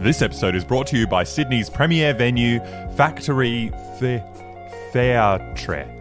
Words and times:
This 0.00 0.22
episode 0.22 0.54
is 0.54 0.64
brought 0.64 0.86
to 0.86 0.96
you 0.96 1.06
by 1.06 1.24
Sydney's 1.24 1.68
premier 1.68 2.14
venue, 2.14 2.60
Factory 2.96 3.70
Theatre. 3.98 4.24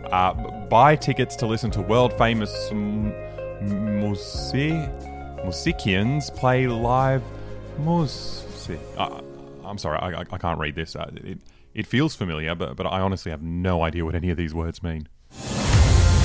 Uh, 0.10 0.34
buy 0.70 0.96
tickets 0.96 1.36
to 1.36 1.46
listen 1.46 1.70
to 1.72 1.82
world 1.82 2.14
famous 2.18 2.70
m- 2.72 3.14
music- 4.00 4.90
musicians 5.44 6.30
play 6.30 6.68
live 6.68 7.22
music. 7.78 8.80
Uh, 8.98 9.20
I'm 9.66 9.78
sorry, 9.78 10.00
I, 10.00 10.22
I, 10.22 10.26
I 10.32 10.38
can't 10.38 10.58
read 10.58 10.76
this. 10.76 10.96
Uh, 10.96 11.12
it, 11.16 11.40
it 11.74 11.86
feels 11.86 12.16
familiar, 12.16 12.56
but, 12.56 12.78
but 12.78 12.86
I 12.86 13.02
honestly 13.02 13.32
have 13.32 13.42
no 13.42 13.84
idea 13.84 14.06
what 14.06 14.16
any 14.16 14.30
of 14.30 14.38
these 14.38 14.54
words 14.54 14.82
mean. 14.82 15.10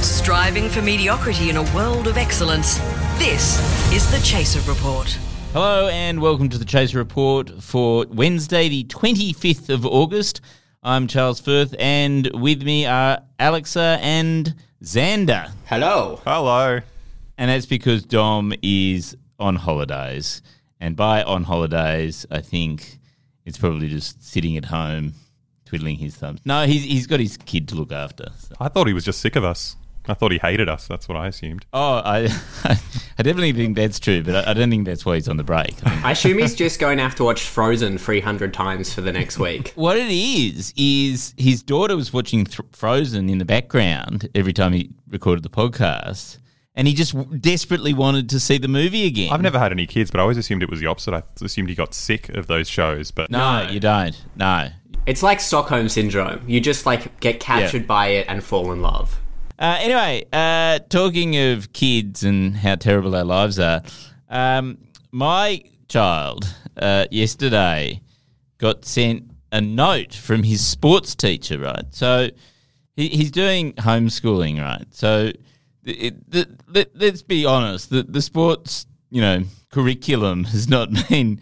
Striving 0.01 0.69
for 0.69 0.81
mediocrity 0.81 1.51
in 1.51 1.57
a 1.57 1.75
world 1.75 2.07
of 2.07 2.19
excellence. 2.19 2.79
This 3.19 3.59
is 3.93 4.09
the 4.13 4.21
Chaser 4.25 4.61
Report. 4.71 5.19
Hello 5.55 5.87
and 5.87 6.21
welcome 6.21 6.49
to 6.49 6.59
the 6.59 6.65
Chaser 6.65 6.99
Report 6.99 7.49
for 7.63 8.07
Wednesday, 8.11 8.69
the 8.69 8.83
25th 8.87 9.69
of 9.69 9.87
August. 9.87 10.41
I'm 10.83 11.07
Charles 11.07 11.41
Firth, 11.41 11.77
and 11.79 12.29
with 12.35 12.65
me 12.65 12.87
are 12.87 13.21
Aleksa 13.39 14.01
and 14.01 14.53
Xander. 14.83 15.53
Hello. 15.67 16.21
Hello. 16.25 16.81
And 17.39 17.51
that's 17.53 17.67
because 17.67 18.05
Dom 18.05 18.53
is 18.63 19.17
on 19.39 19.55
holidays. 19.55 20.43
And 20.81 20.97
by 20.97 21.23
on 21.23 21.45
holidays, 21.45 22.27
I 22.33 22.41
think 22.41 22.99
it's 23.45 23.57
probably 23.57 23.87
just 23.87 24.25
sitting 24.25 24.57
at 24.57 24.65
home 24.65 25.13
twiddling 25.67 25.99
his 25.99 26.17
thumbs. 26.17 26.41
No, 26.45 26.67
he's, 26.67 26.83
he's 26.83 27.07
got 27.07 27.21
his 27.21 27.37
kid 27.37 27.69
to 27.69 27.77
look 27.77 27.93
after. 27.93 28.27
so. 28.39 28.57
I 28.59 28.67
thought 28.67 28.89
he 28.89 28.93
was 28.93 29.05
just 29.05 29.21
sick 29.21 29.37
of 29.37 29.45
us. 29.45 29.77
I 30.07 30.15
thought 30.15 30.33
he 30.33 30.39
hated 30.39 30.69
us. 30.69 30.87
That's 30.87 31.09
what 31.09 31.17
I 31.17 31.29
assumed. 31.29 31.65
Oh, 31.73 32.03
I, 32.05 32.29
I 32.65 33.23
definitely 33.23 33.53
think 33.53 33.75
that's 33.77 33.99
true, 33.99 34.23
but 34.23 34.47
I, 34.47 34.51
I 34.51 34.55
don't 34.55 34.69
think 34.71 34.85
that's 34.87 35.07
why 35.07 35.15
he's 35.15 35.29
on 35.29 35.37
the 35.39 35.45
break. 35.45 35.71
I 35.85 35.91
think 35.91 36.05
I 36.05 36.11
assume 36.13 36.39
he's 36.39 36.55
just 36.55 36.79
going 36.79 36.99
to 36.99 37.03
have 37.03 37.15
to 37.17 37.25
watch 37.25 37.43
Frozen 37.43 37.99
300 37.99 38.53
times 38.53 38.93
for 38.93 39.01
the 39.01 39.13
next 39.13 39.39
week. 39.39 39.73
What 39.77 39.97
it 39.97 40.11
is 40.11 40.73
is 40.77 41.35
his 41.39 41.63
daughter 41.63 41.97
was 41.97 42.13
watching 42.13 42.45
Th- 42.45 42.61
Frozen 42.73 43.29
in 43.31 43.39
the 43.39 43.45
background 43.45 44.29
every 44.35 44.53
time 44.53 44.73
he 44.73 44.91
recorded 45.09 45.43
the 45.43 45.49
podcast, 45.49 46.39
and 46.75 46.87
he 46.89 46.95
just 46.95 47.15
w- 47.15 47.39
desperately 47.39 47.95
wanted 47.95 48.29
to 48.31 48.41
see 48.41 48.59
the 48.59 48.69
movie 48.69 49.07
again. 49.07 49.33
I've 49.33 49.41
never 49.43 49.59
had 49.59 49.73
any 49.73 49.87
kids, 49.87 50.11
but 50.11 50.19
I 50.19 50.23
always 50.23 50.37
assumed 50.39 50.63
it 50.63 50.71
was 50.71 50.81
the 50.81 50.87
opposite. 50.87 51.15
I 51.15 51.23
assumed 51.43 51.69
he 51.69 51.75
got 51.75 51.95
sick 51.95 52.29
of 52.31 52.47
those 52.47 52.69
shows. 52.69 53.11
But 53.11 53.31
No, 53.31 53.65
No. 53.65 53.71
you 53.71 53.81
don't. 53.81 54.21
No. 54.37 54.69
It's 55.07 55.23
like 55.23 55.41
Stockholm 55.41 55.89
Syndrome. 55.89 56.43
You 56.49 56.61
just 56.61 56.85
like 56.87 57.21
get 57.21 57.39
captured 57.41 57.83
Yeah. 57.83 57.87
by 57.87 58.07
it 58.09 58.27
and 58.29 58.43
fall 58.43 58.73
in 58.73 58.83
love. 58.83 59.21
Uh, 59.59 59.79
anyway, 59.81 60.25
uh, 60.33 60.81
talking 60.89 61.37
of 61.37 61.73
kids 61.73 62.25
and 62.25 62.57
how 62.57 62.75
terrible 62.75 63.13
their 63.13 63.25
lives 63.25 63.59
are, 63.59 63.83
um, 64.29 64.79
my 65.13 65.63
child 65.89 66.53
uh, 66.77 67.07
yesterday 67.11 68.01
got 68.59 68.85
sent 68.85 69.31
a 69.53 69.61
note 69.61 70.13
from 70.13 70.43
his 70.43 70.67
sports 70.67 71.15
teacher, 71.15 71.59
right? 71.59 71.85
So 71.91 72.31
he, 72.97 73.09
he's 73.09 73.31
doing 73.31 73.75
homeschooling, 73.75 74.61
right? 74.61 74.87
So 74.91 75.31
it, 75.85 76.31
the, 76.31 76.49
let, 76.67 76.91
let's 76.95 77.23
be 77.23 77.47
honest, 77.47 77.91
the, 77.91 78.03
the 78.03 78.23
sports, 78.23 78.87
you 79.11 79.21
know, 79.21 79.45
curriculum 79.71 80.45
has 80.55 80.69
not 80.69 80.89
been 81.09 81.41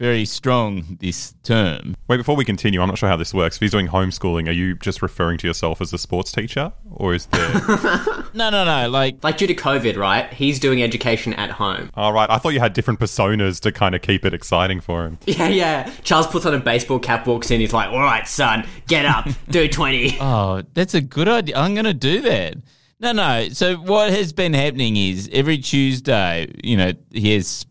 very 0.00 0.24
strong 0.24 0.96
this 1.00 1.34
term. 1.42 1.94
wait, 2.08 2.16
before 2.16 2.34
we 2.34 2.44
continue, 2.44 2.80
I'm 2.80 2.88
not 2.88 2.96
sure 2.96 3.08
how 3.10 3.16
this 3.18 3.34
works. 3.34 3.56
If 3.56 3.60
he's 3.60 3.70
doing 3.70 3.86
homeschooling, 3.88 4.48
are 4.48 4.52
you 4.52 4.74
just 4.76 5.02
referring 5.02 5.36
to 5.38 5.46
yourself 5.46 5.82
as 5.82 5.92
a 5.92 5.98
sports 5.98 6.32
teacher, 6.32 6.72
or 6.90 7.14
is 7.14 7.26
there? 7.26 7.50
No, 8.32 8.48
no, 8.48 8.64
no. 8.64 8.88
Like, 8.88 9.22
Like 9.24 9.36
due 9.38 9.48
to 9.48 9.54
COVID, 9.54 9.96
right? 9.96 10.32
He's 10.32 10.58
doing 10.60 10.82
education 10.82 11.34
at 11.34 11.50
home. 11.50 11.90
All 11.94 12.12
right, 12.12 12.30
I 12.30 12.38
thought 12.38 12.50
you 12.50 12.60
had 12.60 12.72
different 12.72 13.00
personas 13.00 13.60
to 13.62 13.72
kind 13.72 13.94
of 13.94 14.02
keep 14.02 14.24
it 14.24 14.32
exciting 14.32 14.80
for 14.80 15.04
him. 15.04 15.18
Yeah, 15.26 15.48
yeah. 15.48 15.92
Charles 16.02 16.26
puts 16.26 16.46
on 16.46 16.54
a 16.54 16.58
baseball 16.58 16.98
cap, 16.98 17.26
walks 17.26 17.50
in. 17.50 17.60
He's 17.60 17.72
like, 17.72 17.90
"All 17.90 17.98
right, 18.00 18.26
son, 18.26 18.66
get 18.88 19.04
up, 19.04 19.28
do 19.50 19.68
20." 19.68 20.18
Oh, 20.20 20.62
that's 20.74 20.94
a 20.94 21.00
good 21.00 21.28
idea. 21.28 21.56
I'm 21.56 21.74
going 21.74 21.84
to 21.84 21.94
do 21.94 22.22
that. 22.22 22.56
No, 23.00 23.12
no. 23.12 23.48
So 23.50 23.76
what 23.76 24.10
has 24.10 24.32
been 24.32 24.52
happening 24.54 24.96
is 24.96 25.28
every 25.32 25.58
Tuesday, 25.58 26.52
you 26.62 26.76
know, 26.76 26.92
he 27.10 27.34
has 27.34 27.64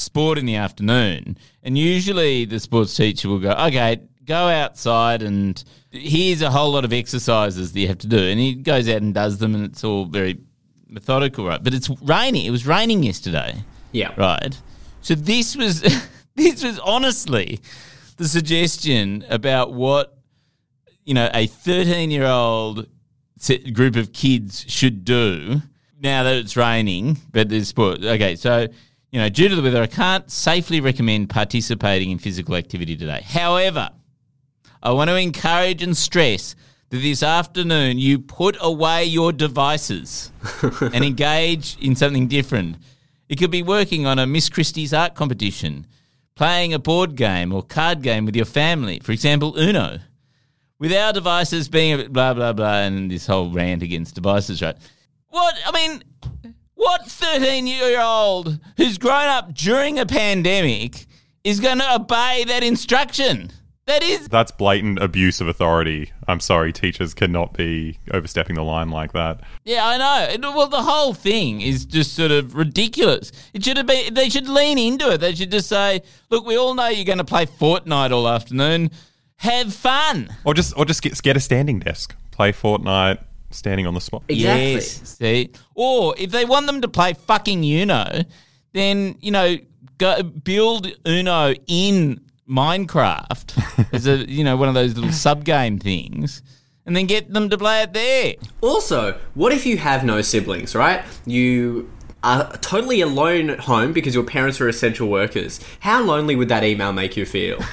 sport 0.00 0.38
in 0.38 0.46
the 0.46 0.56
afternoon, 0.56 1.36
and 1.62 1.76
usually 1.78 2.44
the 2.44 2.58
sports 2.60 2.94
teacher 2.96 3.28
will 3.28 3.38
go, 3.38 3.50
"Okay, 3.52 4.00
go 4.24 4.48
outside 4.48 5.22
and 5.22 5.62
here's 5.90 6.42
a 6.42 6.50
whole 6.50 6.70
lot 6.72 6.84
of 6.84 6.92
exercises 6.92 7.72
that 7.72 7.80
you 7.80 7.88
have 7.88 7.98
to 7.98 8.06
do," 8.06 8.18
and 8.18 8.38
he 8.40 8.54
goes 8.54 8.88
out 8.88 9.02
and 9.02 9.12
does 9.14 9.38
them, 9.38 9.54
and 9.54 9.64
it's 9.64 9.84
all 9.84 10.04
very 10.06 10.38
methodical, 10.88 11.46
right? 11.46 11.62
But 11.62 11.74
it's 11.74 11.88
raining. 12.02 12.46
It 12.46 12.50
was 12.50 12.66
raining 12.66 13.02
yesterday 13.04 13.62
Yeah. 13.92 14.12
right? 14.16 14.58
So 15.02 15.14
this 15.14 15.56
was 15.56 15.80
this 16.34 16.62
was 16.64 16.78
honestly 16.80 17.60
the 18.16 18.26
suggestion 18.28 19.24
about 19.30 19.72
what 19.72 20.16
you 21.04 21.14
know 21.14 21.30
a 21.32 21.46
13 21.46 22.10
year 22.10 22.26
old 22.26 22.86
group 23.72 23.96
of 23.96 24.12
kids 24.12 24.64
should 24.68 25.04
do 25.04 25.62
now 26.02 26.22
that 26.24 26.36
it's 26.36 26.56
raining, 26.56 27.18
but 27.32 27.48
there's 27.48 27.68
sport. 27.68 28.02
Okay, 28.04 28.34
so 28.36 28.68
you 29.10 29.20
know, 29.20 29.28
due 29.28 29.48
to 29.48 29.56
the 29.56 29.62
weather, 29.62 29.82
I 29.82 29.86
can't 29.86 30.30
safely 30.30 30.80
recommend 30.80 31.30
participating 31.30 32.10
in 32.10 32.18
physical 32.18 32.54
activity 32.54 32.96
today. 32.96 33.22
However, 33.24 33.90
I 34.82 34.92
want 34.92 35.10
to 35.10 35.16
encourage 35.16 35.82
and 35.82 35.96
stress 35.96 36.54
that 36.90 36.98
this 36.98 37.22
afternoon 37.22 37.98
you 37.98 38.18
put 38.18 38.56
away 38.60 39.04
your 39.04 39.32
devices 39.32 40.32
and 40.80 41.04
engage 41.04 41.76
in 41.80 41.96
something 41.96 42.28
different. 42.28 42.76
It 43.28 43.38
could 43.38 43.50
be 43.50 43.62
working 43.62 44.06
on 44.06 44.18
a 44.18 44.26
Miss 44.26 44.48
Christie's 44.48 44.92
art 44.92 45.14
competition, 45.14 45.86
playing 46.34 46.72
a 46.72 46.78
board 46.78 47.16
game 47.16 47.52
or 47.52 47.62
card 47.62 48.02
game 48.02 48.26
with 48.26 48.36
your 48.36 48.44
family, 48.44 49.00
for 49.00 49.12
example, 49.12 49.58
Uno. 49.58 49.98
With 50.78 50.92
our 50.92 51.12
devices 51.12 51.68
being 51.68 52.00
a 52.00 52.08
blah, 52.08 52.32
blah, 52.32 52.54
blah, 52.54 52.80
and 52.80 53.10
this 53.10 53.26
whole 53.26 53.50
rant 53.50 53.82
against 53.82 54.14
devices, 54.14 54.62
right? 54.62 54.76
What, 55.28 55.54
I 55.66 55.72
mean, 55.72 56.02
what 56.80 57.06
13 57.06 57.66
year 57.66 58.00
old 58.00 58.58
who's 58.78 58.96
grown 58.96 59.28
up 59.28 59.54
during 59.54 59.98
a 59.98 60.06
pandemic 60.06 61.04
is 61.44 61.60
going 61.60 61.78
to 61.78 61.94
obey 61.94 62.44
that 62.46 62.62
instruction? 62.62 63.50
That 63.84 64.02
is 64.02 64.28
That's 64.28 64.50
blatant 64.50 64.98
abuse 65.02 65.42
of 65.42 65.48
authority. 65.48 66.12
I'm 66.26 66.40
sorry, 66.40 66.72
teachers 66.72 67.12
cannot 67.12 67.52
be 67.52 67.98
overstepping 68.12 68.56
the 68.56 68.62
line 68.62 68.88
like 68.88 69.12
that. 69.12 69.40
Yeah, 69.64 69.86
I 69.86 70.36
know. 70.38 70.52
Well, 70.52 70.68
the 70.68 70.82
whole 70.82 71.12
thing 71.12 71.60
is 71.60 71.84
just 71.84 72.14
sort 72.14 72.30
of 72.30 72.54
ridiculous. 72.54 73.30
It 73.52 73.62
should 73.64 73.76
have 73.76 73.86
been. 73.86 74.14
They 74.14 74.30
should 74.30 74.48
lean 74.48 74.78
into 74.78 75.12
it. 75.12 75.18
They 75.18 75.34
should 75.34 75.50
just 75.50 75.68
say, 75.68 76.02
"Look, 76.30 76.46
we 76.46 76.56
all 76.56 76.74
know 76.74 76.86
you're 76.86 77.04
going 77.04 77.18
to 77.18 77.24
play 77.24 77.46
Fortnite 77.46 78.12
all 78.12 78.28
afternoon. 78.28 78.90
Have 79.36 79.74
fun." 79.74 80.30
Or 80.44 80.54
just 80.54 80.72
or 80.76 80.84
just 80.84 81.02
get, 81.02 81.20
get 81.20 81.36
a 81.36 81.40
standing 81.40 81.80
desk. 81.80 82.14
Play 82.30 82.52
Fortnite 82.52 83.18
standing 83.50 83.86
on 83.86 83.94
the 83.94 84.00
spot. 84.00 84.22
Exactly. 84.28 84.72
Yes. 84.72 85.16
See, 85.18 85.50
or 85.74 86.14
if 86.18 86.30
they 86.30 86.44
want 86.44 86.66
them 86.66 86.80
to 86.80 86.88
play 86.88 87.12
fucking 87.12 87.64
Uno, 87.64 88.22
then 88.72 89.16
you 89.20 89.30
know, 89.30 89.56
go 89.98 90.22
build 90.22 90.88
Uno 91.06 91.54
in 91.66 92.20
Minecraft 92.48 93.88
as 93.92 94.06
a 94.06 94.28
you 94.30 94.44
know 94.44 94.56
one 94.56 94.68
of 94.68 94.74
those 94.74 94.96
little 94.96 95.12
sub 95.12 95.44
game 95.44 95.78
things, 95.78 96.42
and 96.86 96.96
then 96.96 97.06
get 97.06 97.32
them 97.32 97.50
to 97.50 97.58
play 97.58 97.82
it 97.82 97.92
there. 97.92 98.34
Also, 98.60 99.18
what 99.34 99.52
if 99.52 99.66
you 99.66 99.78
have 99.78 100.04
no 100.04 100.20
siblings, 100.22 100.74
right? 100.74 101.04
You 101.26 101.90
are 102.22 102.56
totally 102.58 103.00
alone 103.00 103.50
at 103.50 103.60
home 103.60 103.92
because 103.92 104.14
your 104.14 104.24
parents 104.24 104.60
are 104.60 104.68
essential 104.68 105.08
workers. 105.08 105.60
How 105.80 106.02
lonely 106.02 106.36
would 106.36 106.48
that 106.48 106.64
email 106.64 106.92
make 106.92 107.16
you 107.16 107.26
feel? 107.26 107.58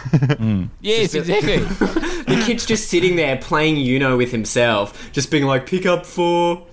Yes, 0.79 1.13
exactly. 1.13 1.57
the 1.57 2.41
kid's 2.45 2.65
just 2.65 2.89
sitting 2.89 3.15
there 3.17 3.35
playing 3.37 3.77
Uno 3.77 4.15
with 4.15 4.31
himself, 4.31 5.11
just 5.11 5.29
being 5.29 5.43
like, 5.45 5.65
pick 5.65 5.85
up 5.85 6.05
four. 6.05 6.65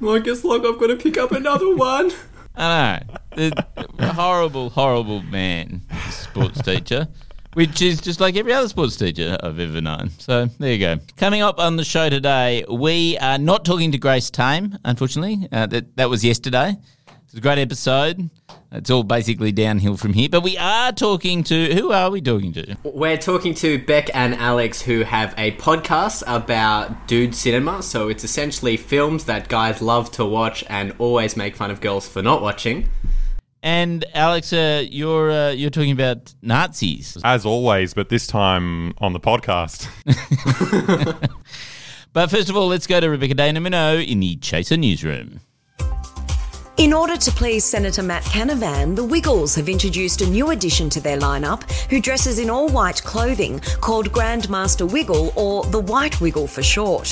Well, 0.00 0.14
I 0.16 0.18
guess 0.20 0.42
like 0.44 0.64
I've 0.64 0.78
got 0.78 0.86
to 0.88 0.96
pick 0.96 1.18
up 1.18 1.32
another 1.32 1.74
one. 1.76 2.12
I 2.56 3.02
know. 3.36 3.50
The 3.98 4.12
horrible, 4.12 4.70
horrible 4.70 5.22
man, 5.22 5.82
sports 6.10 6.60
teacher, 6.62 7.08
which 7.54 7.80
is 7.82 8.00
just 8.00 8.20
like 8.20 8.36
every 8.36 8.52
other 8.52 8.68
sports 8.68 8.96
teacher 8.96 9.36
I've 9.42 9.58
ever 9.58 9.80
known. 9.80 10.10
So 10.18 10.46
there 10.58 10.72
you 10.72 10.78
go. 10.78 10.98
Coming 11.16 11.42
up 11.42 11.58
on 11.58 11.76
the 11.76 11.84
show 11.84 12.08
today, 12.10 12.64
we 12.70 13.18
are 13.18 13.38
not 13.38 13.64
talking 13.64 13.92
to 13.92 13.98
Grace 13.98 14.30
Tame, 14.30 14.78
unfortunately. 14.84 15.48
Uh, 15.52 15.66
that, 15.66 15.96
that 15.96 16.10
was 16.10 16.24
yesterday. 16.24 16.76
It's 17.32 17.38
a 17.38 17.40
great 17.40 17.56
episode. 17.56 18.28
It's 18.72 18.90
all 18.90 19.04
basically 19.04 19.52
downhill 19.52 19.96
from 19.96 20.12
here. 20.12 20.28
But 20.28 20.42
we 20.42 20.58
are 20.58 20.92
talking 20.92 21.42
to. 21.44 21.74
Who 21.74 21.90
are 21.90 22.10
we 22.10 22.20
talking 22.20 22.52
to? 22.52 22.76
We're 22.84 23.16
talking 23.16 23.54
to 23.54 23.78
Bec 23.78 24.14
and 24.14 24.34
Alex, 24.34 24.82
who 24.82 25.02
have 25.02 25.34
a 25.38 25.52
podcast 25.52 26.24
about 26.26 27.08
dude 27.08 27.34
cinema. 27.34 27.82
So 27.82 28.10
it's 28.10 28.22
essentially 28.22 28.76
films 28.76 29.24
that 29.24 29.48
guys 29.48 29.80
love 29.80 30.10
to 30.12 30.26
watch 30.26 30.62
and 30.68 30.94
always 30.98 31.34
make 31.34 31.56
fun 31.56 31.70
of 31.70 31.80
girls 31.80 32.06
for 32.06 32.20
not 32.20 32.42
watching. 32.42 32.90
And 33.62 34.04
Aleksa, 34.14 34.86
you're 34.90 35.30
uh, 35.30 35.50
you're 35.52 35.70
talking 35.70 35.92
about 35.92 36.34
Nazis. 36.42 37.16
As 37.24 37.46
always, 37.46 37.94
but 37.94 38.10
this 38.10 38.26
time 38.26 38.92
on 38.98 39.14
the 39.14 39.20
podcast. 39.20 39.88
But 42.12 42.30
first 42.30 42.50
of 42.50 42.58
all, 42.58 42.68
let's 42.68 42.86
go 42.86 43.00
to 43.00 43.08
Rebecca 43.08 43.32
De 43.32 43.42
Unamuno 43.50 44.06
in 44.06 44.20
the 44.20 44.36
Chaser 44.36 44.76
newsroom. 44.76 45.40
In 46.78 46.94
order 46.94 47.18
to 47.18 47.30
please 47.30 47.66
Senator 47.66 48.02
Matt 48.02 48.24
Canavan, 48.24 48.96
the 48.96 49.04
Wiggles 49.04 49.54
have 49.56 49.68
introduced 49.68 50.22
a 50.22 50.26
new 50.26 50.50
addition 50.50 50.88
to 50.90 51.00
their 51.00 51.18
lineup 51.18 51.70
who 51.90 52.00
dresses 52.00 52.38
in 52.38 52.48
all 52.48 52.66
white 52.68 53.02
clothing 53.04 53.60
called 53.82 54.10
Grandmaster 54.10 54.90
Wiggle 54.90 55.34
or 55.36 55.64
the 55.64 55.78
White 55.78 56.18
Wiggle 56.20 56.46
for 56.46 56.62
short. 56.62 57.08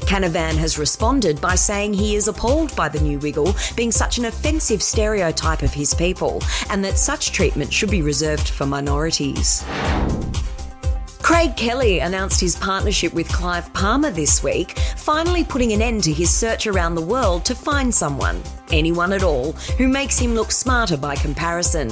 Canavan 0.00 0.56
has 0.56 0.78
responded 0.78 1.40
by 1.40 1.54
saying 1.54 1.94
he 1.94 2.16
is 2.16 2.26
appalled 2.26 2.74
by 2.74 2.88
the 2.88 3.00
new 3.00 3.20
Wiggle 3.20 3.54
being 3.76 3.92
such 3.92 4.18
an 4.18 4.24
offensive 4.24 4.82
stereotype 4.82 5.62
of 5.62 5.72
his 5.72 5.94
people 5.94 6.42
and 6.68 6.84
that 6.84 6.98
such 6.98 7.30
treatment 7.30 7.72
should 7.72 7.90
be 7.90 8.02
reserved 8.02 8.48
for 8.48 8.66
minorities. 8.66 9.62
Craig 11.24 11.56
Kelly 11.56 12.00
announced 12.00 12.38
his 12.38 12.54
partnership 12.54 13.14
with 13.14 13.26
Clive 13.32 13.72
Palmer 13.72 14.10
this 14.10 14.42
week, 14.42 14.78
finally 14.78 15.42
putting 15.42 15.72
an 15.72 15.80
end 15.80 16.04
to 16.04 16.12
his 16.12 16.28
search 16.30 16.66
around 16.66 16.94
the 16.94 17.00
world 17.00 17.46
to 17.46 17.54
find 17.54 17.94
someone, 17.94 18.42
anyone 18.70 19.10
at 19.10 19.22
all, 19.22 19.52
who 19.78 19.88
makes 19.88 20.18
him 20.18 20.34
look 20.34 20.52
smarter 20.52 20.98
by 20.98 21.16
comparison. 21.16 21.88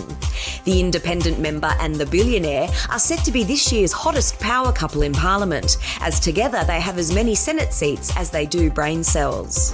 The 0.64 0.78
independent 0.78 1.38
member 1.38 1.74
and 1.80 1.94
the 1.94 2.04
billionaire 2.04 2.68
are 2.90 2.98
set 2.98 3.24
to 3.24 3.32
be 3.32 3.42
this 3.42 3.72
year's 3.72 3.90
hottest 3.90 4.38
power 4.38 4.70
couple 4.70 5.00
in 5.00 5.14
Parliament, 5.14 5.78
as 6.02 6.20
together 6.20 6.62
they 6.66 6.78
have 6.78 6.98
as 6.98 7.14
many 7.14 7.34
Senate 7.34 7.72
seats 7.72 8.14
as 8.18 8.30
they 8.30 8.44
do 8.44 8.68
brain 8.68 9.02
cells. 9.02 9.72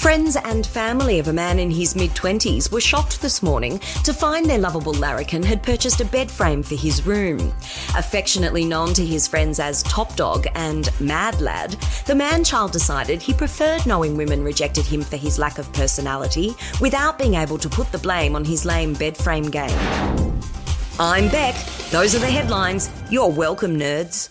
Friends 0.00 0.34
and 0.34 0.66
family 0.66 1.18
of 1.18 1.28
a 1.28 1.32
man 1.32 1.58
in 1.58 1.70
his 1.70 1.94
mid 1.94 2.12
20s 2.12 2.72
were 2.72 2.80
shocked 2.80 3.20
this 3.20 3.42
morning 3.42 3.78
to 4.02 4.14
find 4.14 4.46
their 4.46 4.58
lovable 4.58 4.94
larrikin 4.94 5.42
had 5.42 5.62
purchased 5.62 6.00
a 6.00 6.06
bed 6.06 6.30
frame 6.30 6.62
for 6.62 6.74
his 6.74 7.04
room. 7.04 7.52
Affectionately 7.94 8.64
known 8.64 8.94
to 8.94 9.04
his 9.04 9.28
friends 9.28 9.60
as 9.60 9.82
Top 9.82 10.16
Dog 10.16 10.46
and 10.54 10.88
Mad 11.02 11.38
Lad, 11.42 11.72
the 12.06 12.14
man 12.14 12.44
child 12.44 12.72
decided 12.72 13.20
he 13.20 13.34
preferred 13.34 13.84
knowing 13.84 14.16
women 14.16 14.42
rejected 14.42 14.86
him 14.86 15.02
for 15.02 15.18
his 15.18 15.38
lack 15.38 15.58
of 15.58 15.70
personality 15.74 16.56
without 16.80 17.18
being 17.18 17.34
able 17.34 17.58
to 17.58 17.68
put 17.68 17.92
the 17.92 17.98
blame 17.98 18.34
on 18.34 18.42
his 18.42 18.64
lame 18.64 18.94
bed 18.94 19.18
frame 19.18 19.50
game. 19.50 19.78
I'm 20.98 21.28
Beck. 21.28 21.56
Those 21.90 22.14
are 22.14 22.20
the 22.20 22.26
headlines. 22.26 22.88
You're 23.10 23.28
welcome, 23.28 23.78
nerds. 23.78 24.30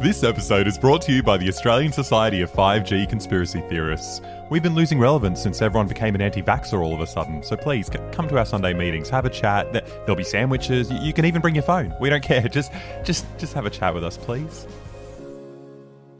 This 0.00 0.22
episode 0.22 0.68
is 0.68 0.78
brought 0.78 1.02
to 1.02 1.12
you 1.12 1.24
by 1.24 1.36
the 1.38 1.48
Australian 1.48 1.90
Society 1.90 2.40
of 2.40 2.52
5G 2.52 3.08
Conspiracy 3.08 3.60
Theorists. 3.62 4.20
We've 4.48 4.62
been 4.62 4.76
losing 4.76 5.00
relevance 5.00 5.42
since 5.42 5.60
everyone 5.60 5.88
became 5.88 6.14
an 6.14 6.20
anti 6.20 6.40
vaxxer 6.40 6.80
all 6.80 6.94
of 6.94 7.00
a 7.00 7.06
sudden, 7.06 7.42
so 7.42 7.56
please 7.56 7.88
c- 7.88 7.98
come 8.12 8.28
to 8.28 8.38
our 8.38 8.46
Sunday 8.46 8.72
meetings, 8.74 9.10
have 9.10 9.24
a 9.24 9.28
chat. 9.28 9.72
There'll 9.72 10.14
be 10.14 10.22
sandwiches. 10.22 10.88
You, 10.92 11.12
can 11.12 11.24
even 11.24 11.42
bring 11.42 11.56
your 11.56 11.64
phone. 11.64 11.92
We 12.00 12.10
don't 12.10 12.22
care. 12.22 12.48
Just, 12.48 12.70
just, 13.02 13.26
just 13.38 13.54
have 13.54 13.66
a 13.66 13.70
chat 13.70 13.92
with 13.92 14.04
us, 14.04 14.16
please. 14.16 14.68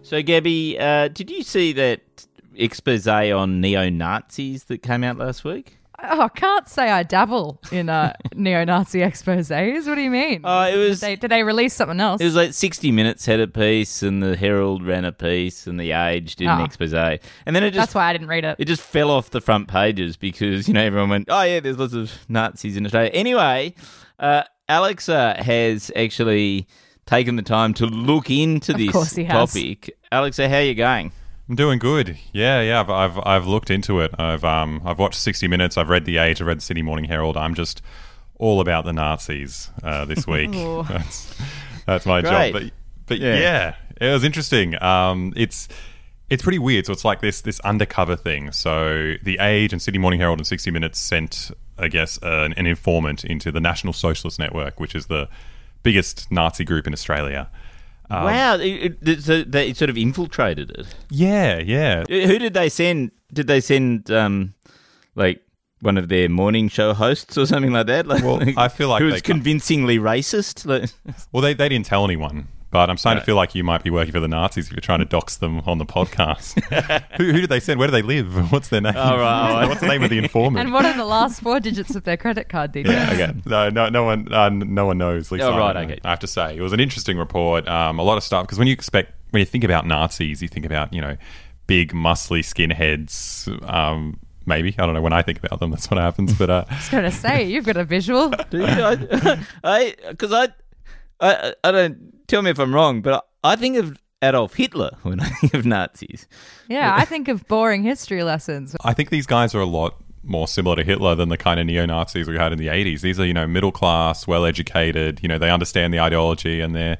So, 0.02 0.22
Gabby, 0.22 0.76
uh, 0.76 1.06
did 1.06 1.30
you 1.30 1.44
see 1.44 1.72
that 1.74 2.00
expose 2.56 3.06
on 3.06 3.60
neo 3.60 3.88
Nazis 3.90 4.64
that 4.64 4.82
came 4.82 5.04
out 5.04 5.18
last 5.18 5.44
week? 5.44 5.77
Oh, 6.00 6.22
I 6.22 6.28
can't 6.28 6.68
say 6.68 6.90
I 6.90 7.02
dabble 7.02 7.60
in 7.72 7.88
uh, 7.88 8.12
neo-Nazi 8.34 9.00
exposés. 9.00 9.86
What 9.86 9.96
do 9.96 10.00
you 10.00 10.10
mean? 10.10 10.42
Oh, 10.44 10.62
it 10.62 10.76
was- 10.76 11.00
Did 11.00 11.06
they, 11.06 11.16
did 11.16 11.30
they 11.32 11.42
release 11.42 11.74
something 11.74 11.98
else? 11.98 12.20
It 12.20 12.24
was 12.24 12.36
like 12.36 12.52
60 12.52 12.92
Minutes 12.92 13.26
had 13.26 13.40
a 13.40 13.48
piece, 13.48 14.02
and 14.02 14.22
the 14.22 14.36
Herald 14.36 14.86
ran 14.86 15.04
a 15.04 15.10
piece, 15.12 15.66
and 15.66 15.78
the 15.78 15.90
Age 15.92 16.36
did 16.36 16.46
an 16.46 16.60
Oh. 16.60 16.64
expose. 16.64 16.92
And 16.94 17.18
then 17.46 17.64
it 17.64 17.70
just 17.72 17.78
That's 17.88 17.94
why 17.94 18.06
I 18.08 18.12
didn't 18.12 18.28
read 18.28 18.44
it. 18.44 18.56
it 18.60 18.66
just 18.66 18.80
fell 18.82 19.10
off 19.10 19.30
the 19.30 19.40
front 19.40 19.66
pages 19.68 20.16
because 20.16 20.68
you 20.68 20.74
know 20.74 20.82
everyone 20.82 21.10
went, 21.10 21.24
"Oh 21.28 21.42
yeah, 21.42 21.58
there's 21.60 21.78
lots 21.78 21.94
of 21.94 22.12
Nazis 22.28 22.76
in 22.76 22.84
Australia." 22.86 23.10
Anyway, 23.12 23.74
uh, 24.20 24.44
Aleksa 24.68 25.36
has 25.38 25.90
actually 25.96 26.68
taken 27.06 27.36
the 27.36 27.42
time 27.42 27.74
to 27.74 27.86
look 27.86 28.30
into 28.30 28.72
Of 28.72 28.78
this 28.78 28.90
course 28.92 29.14
he 29.16 29.24
has. 29.24 29.52
topic. 29.52 29.96
Aleksa, 30.12 30.48
how 30.48 30.56
are 30.58 30.62
you 30.62 30.74
going? 30.74 31.10
I'm 31.48 31.54
doing 31.54 31.78
good. 31.78 32.18
Yeah, 32.32 32.60
yeah. 32.60 32.80
I've, 32.80 32.90
I've, 32.90 33.18
I've 33.26 33.46
looked 33.46 33.70
into 33.70 34.00
it. 34.00 34.14
I've, 34.18 34.44
um, 34.44 34.82
I've 34.84 34.98
watched 34.98 35.18
60 35.20 35.48
Minutes. 35.48 35.78
I've 35.78 35.88
read 35.88 36.04
The 36.04 36.18
Age. 36.18 36.40
I've 36.40 36.46
read 36.46 36.58
the 36.58 36.62
Sydney 36.62 36.82
Morning 36.82 37.06
Herald. 37.06 37.36
I'm 37.38 37.54
just 37.54 37.80
all 38.38 38.60
about 38.60 38.84
the 38.84 38.92
Nazis 38.92 39.70
uh, 39.82 40.04
this 40.04 40.26
week. 40.26 40.52
That's, 40.88 41.34
that's 41.86 42.04
my 42.06 42.20
Great. 42.20 42.30
job. 42.30 42.52
But, 42.52 42.72
but 43.06 43.18
Yeah. 43.18 43.34
yeah. 43.38 43.74
it 44.08 44.12
was 44.12 44.24
interesting. 44.24 44.80
Um, 44.82 45.32
it's, 45.36 45.68
it's 46.28 46.42
pretty 46.42 46.58
weird. 46.58 46.84
So 46.84 46.92
it's 46.92 47.04
like 47.04 47.20
this, 47.22 47.40
this 47.40 47.60
undercover 47.60 48.14
thing. 48.16 48.52
So 48.52 49.14
The 49.22 49.38
Age 49.40 49.72
and 49.72 49.80
Sydney 49.80 49.98
Morning 49.98 50.20
Herald 50.20 50.38
and 50.38 50.46
60 50.46 50.70
Minutes 50.70 50.98
sent, 50.98 51.50
I 51.78 51.88
guess, 51.88 52.18
an, 52.20 52.52
an 52.58 52.66
informant 52.66 53.24
into 53.24 53.50
the 53.50 53.60
National 53.60 53.94
Socialist 53.94 54.38
Network, 54.38 54.78
which 54.78 54.94
is 54.94 55.06
the 55.06 55.30
biggest 55.82 56.30
Nazi 56.30 56.64
group 56.64 56.86
in 56.86 56.92
Australia. 56.92 57.48
Um, 58.10 58.24
wow, 58.24 58.54
it, 58.56 58.98
it, 59.02 59.22
so 59.22 59.42
they 59.42 59.72
sort 59.74 59.90
of 59.90 59.98
infiltrated 59.98 60.70
it. 60.70 60.86
Yeah, 61.10 61.58
yeah. 61.58 62.04
Who 62.08 62.38
did 62.38 62.54
they 62.54 62.68
send? 62.68 63.10
Did 63.32 63.46
they 63.46 63.60
send 63.60 64.10
um, 64.10 64.54
like 65.14 65.42
one 65.80 65.98
of 65.98 66.08
their 66.08 66.28
morning 66.28 66.68
show 66.68 66.94
hosts 66.94 67.36
or 67.36 67.46
something 67.46 67.72
like 67.72 67.86
that? 67.86 68.06
Like, 68.06 68.22
Well, 68.24 68.42
I 68.56 68.68
feel 68.68 68.88
like 68.88 69.02
who 69.02 69.08
was 69.08 69.22
convincingly 69.22 69.98
racist. 69.98 70.64
Like, 70.64 70.90
Well, 71.32 71.42
they, 71.42 71.54
they 71.54 71.68
didn't 71.68 71.86
tell 71.86 72.04
anyone, 72.04 72.48
but 72.70 72.90
I'm 72.90 72.96
starting 72.96 73.16
Right. 73.18 73.22
to 73.22 73.26
feel 73.26 73.36
like 73.36 73.54
you 73.54 73.64
might 73.64 73.82
be 73.82 73.90
working 73.90 74.12
for 74.12 74.20
the 74.20 74.28
Nazis 74.28 74.66
if 74.66 74.72
you're 74.72 74.80
trying 74.80 74.98
to 74.98 75.04
dox 75.04 75.36
them 75.36 75.60
on 75.60 75.78
the 75.78 75.86
podcast. 75.86 76.60
who, 77.16 77.32
who 77.32 77.40
did 77.40 77.48
they 77.50 77.60
send? 77.60 77.78
Where 77.78 77.88
do 77.88 77.92
they 77.92 78.02
live? 78.02 78.52
What's 78.52 78.68
their 78.68 78.80
name? 78.80 78.94
Oh, 78.96 79.18
right. 79.18 79.66
What's 79.68 79.80
the 79.80 79.88
name 79.88 80.02
of 80.02 80.10
the 80.10 80.18
informant? 80.18 80.64
and 80.66 80.72
what 80.72 80.84
are 80.84 80.96
the 80.96 81.04
last 81.04 81.40
four 81.40 81.60
digits 81.60 81.94
of 81.96 82.04
their 82.04 82.16
credit 82.16 82.48
card 82.48 82.72
details? 82.72 82.94
yeah, 83.18 83.30
okay. 83.30 83.40
No, 83.46 83.70
no, 83.70 83.88
no 83.88 84.04
one, 84.04 84.32
uh, 84.32 84.48
no 84.50 84.86
one 84.86 84.98
knows. 84.98 85.32
At 85.32 85.40
Oh, 85.40 85.52
I 85.52 85.58
right, 85.58 85.72
don't 85.72 85.90
okay. 85.92 86.00
I 86.04 86.10
have 86.10 86.18
to 86.20 86.26
say, 86.26 86.56
it 86.56 86.60
was 86.60 86.72
an 86.72 86.80
interesting 86.80 87.16
report. 87.16 87.66
Um, 87.68 87.98
a 87.98 88.02
lot 88.02 88.16
of 88.18 88.22
stuff 88.22 88.44
because 88.46 88.58
when 88.58 88.68
you 88.68 88.72
expect, 88.74 89.12
when 89.30 89.40
you 89.40 89.46
think 89.46 89.64
about 89.64 89.86
Nazis, 89.86 90.42
you 90.42 90.48
think 90.48 90.66
about 90.66 90.92
you 90.92 91.00
know, 91.00 91.16
big, 91.66 91.92
muscly 91.92 92.40
skinheads. 92.40 93.48
Um, 93.68 94.18
maybe 94.46 94.74
I 94.78 94.84
don't 94.86 94.94
know. 94.94 95.02
When 95.02 95.12
I 95.12 95.22
think 95.22 95.38
about 95.42 95.60
them, 95.60 95.70
that's 95.70 95.90
what 95.90 95.98
happens. 95.98 96.34
But 96.34 96.50
uh, 96.50 96.64
I 96.70 96.74
was 96.76 96.88
going 96.88 97.04
to 97.04 97.10
say, 97.10 97.44
you've 97.44 97.64
got 97.66 97.76
a 97.76 97.84
visual. 97.84 98.30
Do 98.50 98.58
you? 98.58 98.64
I, 99.64 99.94
because 100.10 100.32
I, 100.32 100.44
I, 100.44 100.48
I 101.20 101.54
I 101.64 101.72
don't 101.72 102.26
tell 102.28 102.42
me 102.42 102.50
if 102.50 102.58
I'm 102.58 102.74
wrong, 102.74 103.02
but 103.02 103.24
I, 103.44 103.52
I 103.52 103.56
think 103.56 103.76
of 103.76 103.98
Adolf 104.22 104.54
Hitler 104.54 104.90
when 105.02 105.20
I 105.20 105.28
think 105.28 105.54
of 105.54 105.66
Nazis. 105.66 106.26
Yeah, 106.68 106.94
I 106.94 107.04
think 107.04 107.28
of 107.28 107.46
boring 107.48 107.82
history 107.82 108.22
lessons. 108.22 108.76
I 108.84 108.94
think 108.94 109.10
these 109.10 109.26
guys 109.26 109.54
are 109.54 109.60
a 109.60 109.66
lot 109.66 109.96
more 110.24 110.46
similar 110.46 110.76
to 110.76 110.84
Hitler 110.84 111.14
than 111.14 111.28
the 111.28 111.36
kind 111.36 111.58
of 111.58 111.66
neo 111.66 111.86
Nazis 111.86 112.28
we 112.28 112.36
had 112.36 112.52
in 112.52 112.58
the 112.58 112.66
80s. 112.66 113.00
These 113.00 113.18
are, 113.18 113.24
you 113.24 113.32
know, 113.32 113.46
middle 113.46 113.72
class, 113.72 114.26
well 114.26 114.44
educated, 114.44 115.20
you 115.22 115.28
know, 115.28 115.38
they 115.38 115.50
understand 115.50 115.94
the 115.94 116.00
ideology 116.00 116.60
and 116.60 116.74
they're 116.74 116.98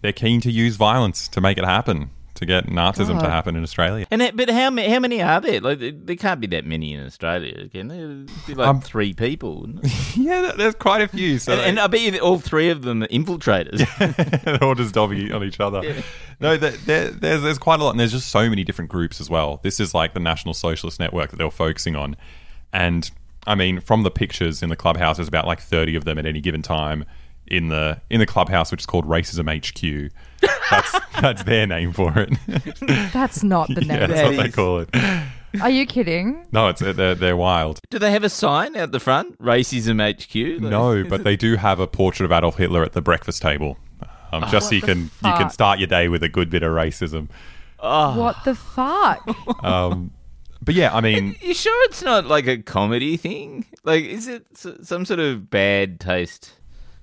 they're 0.00 0.12
keen 0.12 0.40
to 0.42 0.50
use 0.50 0.76
violence 0.76 1.28
to 1.28 1.40
make 1.40 1.56
it 1.56 1.64
happen, 1.64 2.10
to 2.44 2.52
get 2.62 2.66
Nazism 2.66 3.20
to 3.20 3.30
happen 3.30 3.56
in 3.56 3.62
Australia. 3.62 4.06
And 4.10 4.20
it, 4.22 4.36
but 4.36 4.48
how 4.50 4.70
many 4.70 4.88
how 4.90 4.98
many 5.00 5.22
are 5.22 5.40
there? 5.40 5.60
Like 5.60 5.78
there- 5.78 5.92
there 5.92 6.16
can't 6.16 6.40
be 6.40 6.46
that 6.48 6.66
many 6.66 6.92
in 6.92 7.04
Australia, 7.04 7.68
can 7.68 7.88
there? 7.88 7.98
It'd 7.98 8.46
be 8.46 8.54
like 8.54 8.68
Um, 8.68 8.80
three 8.80 9.14
people. 9.14 9.68
yeah, 10.16 10.52
there's 10.56 10.74
quite 10.74 11.00
a 11.02 11.08
few. 11.08 11.38
So 11.38 11.52
and, 11.52 11.60
and 11.62 11.80
I 11.80 11.86
bet 11.86 12.00
you 12.00 12.18
all 12.20 12.38
three 12.38 12.70
of 12.70 12.82
them 12.82 13.02
are 13.02 13.08
infiltrators. 13.08 13.78
they're 14.44 14.62
all 14.62 14.74
just 14.74 14.94
dobbing 14.94 15.32
on 15.32 15.42
each 15.44 15.60
other. 15.60 15.82
No, 16.40 16.56
there, 16.56 16.72
there, 16.72 17.10
there's 17.10 17.42
there's 17.42 17.58
quite 17.58 17.80
a 17.80 17.84
lot, 17.84 17.90
and 17.90 18.00
there's 18.00 18.12
just 18.12 18.28
so 18.28 18.48
many 18.50 18.64
different 18.64 18.90
groups 18.90 19.20
as 19.20 19.30
well. 19.30 19.60
This 19.62 19.80
is 19.80 19.94
like 19.94 20.14
the 20.14 20.20
National 20.20 20.54
Socialist 20.54 21.00
Network 21.00 21.30
that 21.30 21.36
they 21.36 21.44
were 21.44 21.50
focusing 21.50 21.96
on, 21.96 22.16
and 22.72 23.10
I 23.46 23.54
mean, 23.54 23.80
from 23.80 24.02
the 24.02 24.10
pictures 24.10 24.62
in 24.62 24.68
the 24.68 24.76
clubhouse, 24.76 25.16
there's 25.18 25.28
about 25.28 25.46
like 25.46 25.60
30 25.60 25.96
of 25.96 26.04
them 26.04 26.18
at 26.18 26.26
any 26.26 26.40
given 26.40 26.62
time 26.62 27.04
in 27.46 27.68
the 27.68 28.00
in 28.10 28.20
the 28.20 28.26
clubhouse, 28.26 28.70
which 28.70 28.80
is 28.82 28.86
called 28.86 29.06
Racism 29.06 29.46
HQ. 29.48 30.12
That's 30.70 31.00
that's 31.20 31.42
their 31.44 31.66
name 31.66 31.92
for 31.92 32.12
it. 32.18 32.30
That's 33.12 33.42
not 33.42 33.68
the 33.68 33.80
name. 33.82 33.88
yeah, 33.90 34.06
name. 34.06 34.08
that's 34.08 34.20
That 34.20 34.26
what 34.26 34.36
they 34.36 34.48
is- 34.48 34.54
call 34.54 34.78
it. 34.80 34.90
Are 35.62 35.70
you 35.70 35.86
kidding? 35.86 36.46
No, 36.50 36.68
it's 36.68 36.80
they're 36.80 37.14
they're 37.14 37.36
wild. 37.36 37.78
Do 37.90 37.98
they 38.00 38.10
have 38.10 38.24
a 38.24 38.28
sign 38.28 38.74
out 38.76 38.90
the 38.92 38.98
front? 39.00 39.38
Racism 39.40 40.00
HQ? 40.02 40.62
Like- 40.62 40.70
No, 40.70 41.04
but 41.04 41.22
they 41.24 41.36
do 41.36 41.56
have 41.56 41.78
a 41.80 41.86
portrait 41.86 42.24
of 42.24 42.32
Adolf 42.32 42.56
Hitler 42.56 42.82
at 42.82 42.92
the 42.92 43.00
breakfast 43.02 43.40
table, 43.40 43.78
um, 44.32 44.44
just 44.50 44.68
so 44.70 44.74
you 44.74 44.80
the 44.80 44.86
can 44.88 44.98
you 45.04 45.08
can 45.22 45.42
fuck? 45.42 45.52
start 45.52 45.78
your 45.78 45.86
day 45.86 46.08
with 46.08 46.22
a 46.24 46.28
good 46.28 46.50
bit 46.50 46.62
of 46.64 46.72
racism. 46.72 47.28
What 47.78 48.36
the 48.44 48.54
fuck? 48.54 49.28
Um, 49.64 50.10
but 50.62 50.74
yeah, 50.74 50.94
I 50.96 51.00
mean, 51.02 51.36
You 51.42 51.52
sure 51.54 51.84
it's 51.84 52.02
not 52.02 52.24
like 52.26 52.46
a 52.46 52.56
comedy 52.58 53.16
thing? 53.18 53.66
Like, 53.84 54.04
is 54.04 54.26
it 54.26 54.46
s- 54.54 54.78
some 54.88 55.04
sort 55.04 55.20
of 55.20 55.50
bad 55.50 56.00
taste 56.00 56.54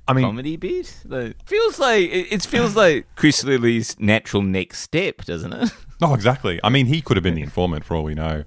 I 0.08 0.14
mean, 0.14 0.26
comedy 0.26 0.58
bit? 0.58 0.94
Like, 1.06 1.36
feels 1.46 1.80
like 1.80 2.10
it, 2.10 2.32
it 2.32 2.42
feels 2.44 2.76
like 2.76 3.06
Chris 3.16 3.44
Lilley's 3.44 4.00
natural 4.00 4.42
next 4.42 4.82
step, 4.82 5.24
doesn't 5.26 5.54
it? 5.54 5.72
no, 6.02 6.14
exactly. 6.14 6.60
I 6.64 6.70
mean, 6.70 6.88
he 6.88 7.02
could 7.02 7.18
have 7.18 7.24
been 7.24 7.36
the 7.36 7.44
informant 7.44 7.86
for 7.86 7.96
all 7.96 8.04
we 8.04 8.14
know. 8.14 8.44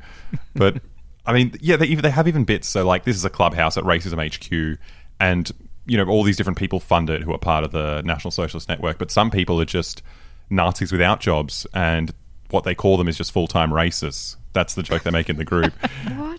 But 0.54 0.82
I 1.26 1.32
mean, 1.32 1.54
yeah, 1.61 1.76
they 1.76 1.94
they 1.94 2.11
have 2.11 2.28
even 2.28 2.44
bits. 2.44 2.68
So 2.68 2.87
like, 2.87 3.04
this 3.04 3.16
is 3.16 3.25
a 3.25 3.30
clubhouse 3.30 3.76
at 3.76 3.84
Racism 3.84 4.18
HQ, 4.20 4.78
and 5.20 5.50
you 5.87 5.96
know, 5.96 6.04
all 6.04 6.23
these 6.23 6.37
different 6.37 6.58
people 6.58 6.80
fund 6.80 7.11
it 7.11 7.23
who 7.23 7.32
are 7.32 7.38
part 7.38 7.64
of 7.64 7.73
the 7.73 8.02
National 8.02 8.30
Socialist 8.30 8.68
Network, 8.68 8.99
but 8.99 9.11
some 9.11 9.30
people 9.30 9.61
are 9.61 9.66
just 9.66 10.02
Nazis 10.50 10.92
without 10.92 11.20
jobs, 11.20 11.66
and 11.75 12.12
what 12.50 12.64
they 12.64 12.75
call 12.75 12.96
them 12.96 13.08
is 13.08 13.16
just 13.16 13.32
full 13.32 13.46
time 13.46 13.70
racists. 13.70 14.37
That's 14.54 14.75
the 14.75 14.82
joke 14.82 15.02
they 15.02 15.11
make 15.11 15.28
in 15.28 15.37
the 15.37 15.44
group. 15.44 15.73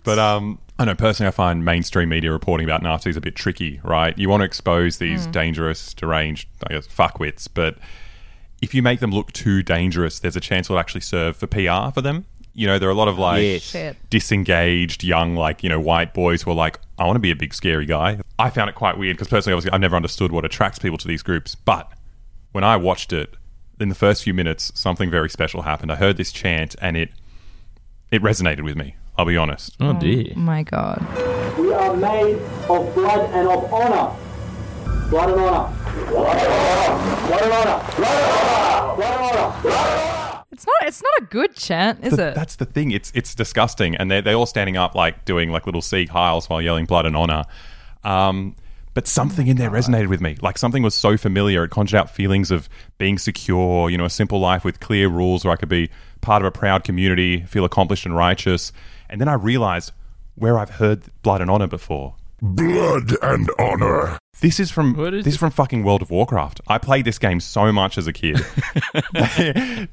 But 0.04 0.20
um, 0.20 0.60
I 0.78 0.84
know 0.84 0.94
personally, 0.94 1.26
I 1.26 1.32
find 1.32 1.64
mainstream 1.64 2.10
media 2.10 2.30
reporting 2.30 2.64
about 2.64 2.80
Nazis 2.80 3.16
a 3.16 3.20
bit 3.20 3.34
tricky. 3.34 3.80
Right? 3.82 4.16
You 4.16 4.28
want 4.28 4.42
to 4.42 4.44
expose 4.44 4.98
these 4.98 5.26
dangerous, 5.26 5.92
deranged, 5.94 6.48
I 6.64 6.74
guess, 6.74 6.86
fuckwits, 6.86 7.48
but 7.52 7.76
if 8.62 8.72
you 8.72 8.82
make 8.82 9.00
them 9.00 9.10
look 9.10 9.32
too 9.32 9.64
dangerous, 9.64 10.20
there's 10.20 10.36
a 10.36 10.40
chance 10.40 10.66
it'll 10.68 10.78
actually 10.78 11.00
serve 11.00 11.36
for 11.36 11.48
PR 11.48 11.90
for 11.92 12.02
them. 12.02 12.24
You 12.54 12.68
know, 12.68 12.78
there 12.78 12.88
are 12.88 12.92
a 12.92 12.96
lot 12.96 13.08
of 13.08 13.18
like 13.18 13.42
Yes. 13.42 13.96
Disengaged 14.08 15.02
young, 15.02 15.34
like, 15.34 15.62
you 15.62 15.68
know, 15.68 15.80
white 15.80 16.14
boys 16.14 16.42
who 16.42 16.52
are 16.52 16.54
like, 16.54 16.78
I 16.98 17.04
want 17.04 17.16
to 17.16 17.20
be 17.20 17.32
a 17.32 17.36
big 17.36 17.52
scary 17.52 17.84
guy. 17.84 18.20
I 18.38 18.50
found 18.50 18.70
it 18.70 18.76
quite 18.76 18.96
weird 18.96 19.16
because 19.16 19.28
personally, 19.28 19.54
obviously, 19.54 19.72
I've 19.72 19.80
never 19.80 19.96
understood 19.96 20.30
what 20.30 20.44
attracts 20.44 20.78
people 20.78 20.98
to 20.98 21.08
these 21.08 21.22
groups. 21.22 21.54
But 21.54 21.90
when 22.52 22.64
I 22.64 22.76
watched 22.76 23.12
it, 23.12 23.34
in 23.78 23.88
the 23.88 23.94
first 23.94 24.22
few 24.22 24.32
minutes, 24.32 24.72
something 24.74 25.10
very 25.10 25.28
special 25.28 25.62
happened. 25.62 25.92
I 25.92 25.96
heard 25.96 26.16
this 26.16 26.32
chant 26.32 26.76
and 26.80 26.96
it 26.96 27.10
it 28.10 28.22
resonated 28.22 28.62
with 28.62 28.76
me. 28.76 28.96
I'll 29.18 29.24
be 29.24 29.36
honest. 29.36 29.76
Oh 29.80 29.94
dear. 29.94 30.32
Oh 30.36 30.38
my 30.38 30.62
god. 30.62 31.00
We 31.58 31.72
are 31.72 31.96
made 31.96 32.36
of 32.68 32.94
blood 32.94 33.30
and 33.32 33.48
of 33.48 33.72
honor. 33.72 34.16
Blood 35.08 35.30
and 35.30 35.40
honor. 35.40 35.76
Blood 36.10 36.36
and 36.36 36.52
honor. 36.52 37.26
Blood 37.26 37.42
and 37.42 37.52
honor. 37.52 37.94
Blood 37.96 38.10
and 38.10 38.32
honor. 38.32 38.96
Blood 38.96 39.20
and 39.20 39.66
honor. 39.66 40.42
It's 40.52 40.66
not. 40.66 40.76
It's 40.88 41.02
not 41.02 41.12
a 41.20 41.24
good 41.24 41.54
chant, 41.54 42.04
is 42.04 42.16
But 42.16 42.20
it? 42.28 42.34
That's 42.34 42.56
the 42.56 42.64
thing. 42.64 42.90
It's 42.90 43.10
it's 43.14 43.34
disgusting, 43.34 43.94
and 43.96 44.10
they're 44.10 44.22
they're 44.22 44.34
all 44.34 44.46
standing 44.46 44.76
up 44.76 44.94
like 44.94 45.24
doing 45.24 45.50
like 45.50 45.66
little 45.66 45.82
Sieg 45.82 46.08
Heils 46.10 46.48
while 46.48 46.62
yelling 46.62 46.86
blood 46.86 47.06
and 47.06 47.16
honor. 47.16 47.44
Um, 48.04 48.54
but 48.96 49.06
something 49.06 49.46
in 49.46 49.58
there 49.58 49.70
resonated 49.70 50.06
with 50.06 50.22
me. 50.22 50.38
Like 50.40 50.56
something 50.56 50.82
was 50.82 50.94
so 50.94 51.18
familiar. 51.18 51.62
It 51.64 51.68
conjured 51.68 51.98
out 52.00 52.08
feelings 52.08 52.50
of 52.50 52.66
being 52.96 53.18
secure. 53.18 53.90
You 53.90 53.98
know, 53.98 54.06
a 54.06 54.10
simple 54.10 54.40
life 54.40 54.64
with 54.64 54.80
clear 54.80 55.06
rules, 55.10 55.44
where 55.44 55.52
I 55.52 55.56
could 55.56 55.68
be 55.68 55.90
part 56.22 56.40
of 56.40 56.46
a 56.46 56.50
proud 56.50 56.82
community, 56.82 57.42
feel 57.42 57.66
accomplished 57.66 58.06
and 58.06 58.16
righteous. 58.16 58.72
And 59.10 59.20
then 59.20 59.28
I 59.28 59.34
realized 59.34 59.92
where 60.36 60.58
I've 60.58 60.70
heard 60.70 61.02
blood 61.20 61.42
and 61.42 61.50
honor 61.50 61.66
before. 61.66 62.14
Blood 62.40 63.12
and 63.20 63.50
honor. 63.58 64.16
This 64.40 64.60
is 64.60 64.70
from 64.70 64.94
What 64.94 65.14
is 65.14 65.24
this 65.24 65.34
is 65.34 65.40
from 65.40 65.50
fucking 65.50 65.82
World 65.82 66.02
of 66.02 66.10
Warcraft. 66.10 66.60
I 66.68 66.78
played 66.78 67.04
this 67.06 67.18
game 67.18 67.40
so 67.40 67.72
much 67.72 67.96
as 67.96 68.06
a 68.06 68.12
kid. 68.12 68.38